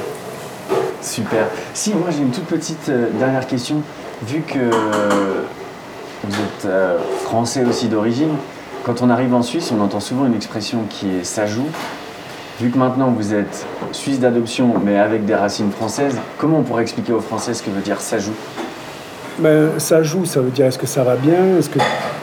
Super. 1.02 1.48
Si, 1.74 1.94
moi 1.94 2.10
j'ai 2.12 2.20
une 2.20 2.32
toute 2.32 2.46
petite 2.46 2.90
dernière 3.18 3.48
question. 3.48 3.82
Vu 4.28 4.42
que 4.42 4.60
vous 4.60 6.36
êtes 6.36 6.70
français 7.24 7.64
aussi 7.64 7.88
d'origine, 7.88 8.32
quand 8.84 9.02
on 9.02 9.10
arrive 9.10 9.34
en 9.34 9.42
Suisse, 9.42 9.72
on 9.72 9.82
entend 9.82 10.02
souvent 10.02 10.26
une 10.26 10.36
expression 10.36 10.84
qui 10.90 11.08
est 11.08 11.24
ça 11.24 11.48
joue. 11.48 11.68
Vu 12.60 12.70
que 12.70 12.78
maintenant 12.78 13.14
vous 13.16 13.34
êtes 13.34 13.66
suisse 13.94 14.20
d'adoption 14.20 14.74
mais 14.84 14.98
avec 14.98 15.26
des 15.26 15.36
racines 15.36 15.72
françaises, 15.72 16.18
comment 16.38 16.60
on 16.60 16.64
pourrait 16.64 16.84
expliquer 16.84 17.14
aux 17.14 17.22
Français 17.22 17.54
ce 17.54 17.64
que 17.64 17.70
veut 17.70 17.82
dire 17.82 18.02
ça 18.02 18.20
joue 18.20 18.36
ben, 19.42 19.80
Ça 19.80 20.04
joue, 20.04 20.26
ça 20.26 20.42
veut 20.42 20.52
dire 20.52 20.66
est-ce 20.66 20.78
que 20.78 20.88
ça 20.88 21.04
va 21.04 21.16
bien? 21.16 21.58
Est-ce 21.58 21.70
que 21.70 21.80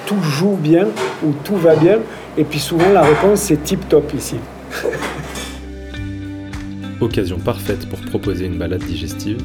tout 0.07 0.20
joue 0.22 0.57
bien 0.57 0.87
ou 1.24 1.33
tout 1.44 1.57
va 1.57 1.76
bien? 1.76 1.98
Et 2.37 2.44
puis 2.44 2.59
souvent 2.59 2.90
la 2.92 3.02
réponse 3.02 3.40
c'est 3.40 3.62
tip 3.62 3.88
top 3.88 4.12
ici. 4.14 4.37
Occasion 7.00 7.38
parfaite 7.38 7.88
pour 7.88 8.00
proposer 8.00 8.46
une 8.46 8.59
balade 8.59 8.83
digestive. 8.85 9.38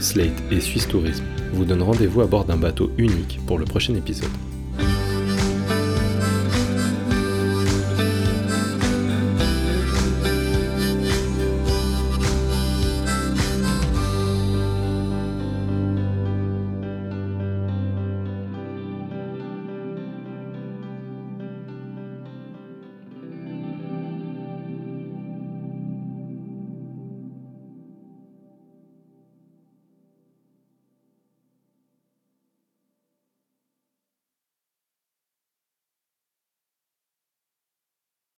Slate 0.00 0.42
et 0.50 0.60
Swiss 0.60 0.88
Tourisme 0.88 1.24
vous 1.52 1.64
donnent 1.64 1.82
rendez-vous 1.82 2.20
à 2.20 2.26
bord 2.26 2.44
d'un 2.44 2.56
bateau 2.56 2.90
unique 2.98 3.40
pour 3.46 3.58
le 3.58 3.64
prochain 3.64 3.94
épisode. 3.94 4.28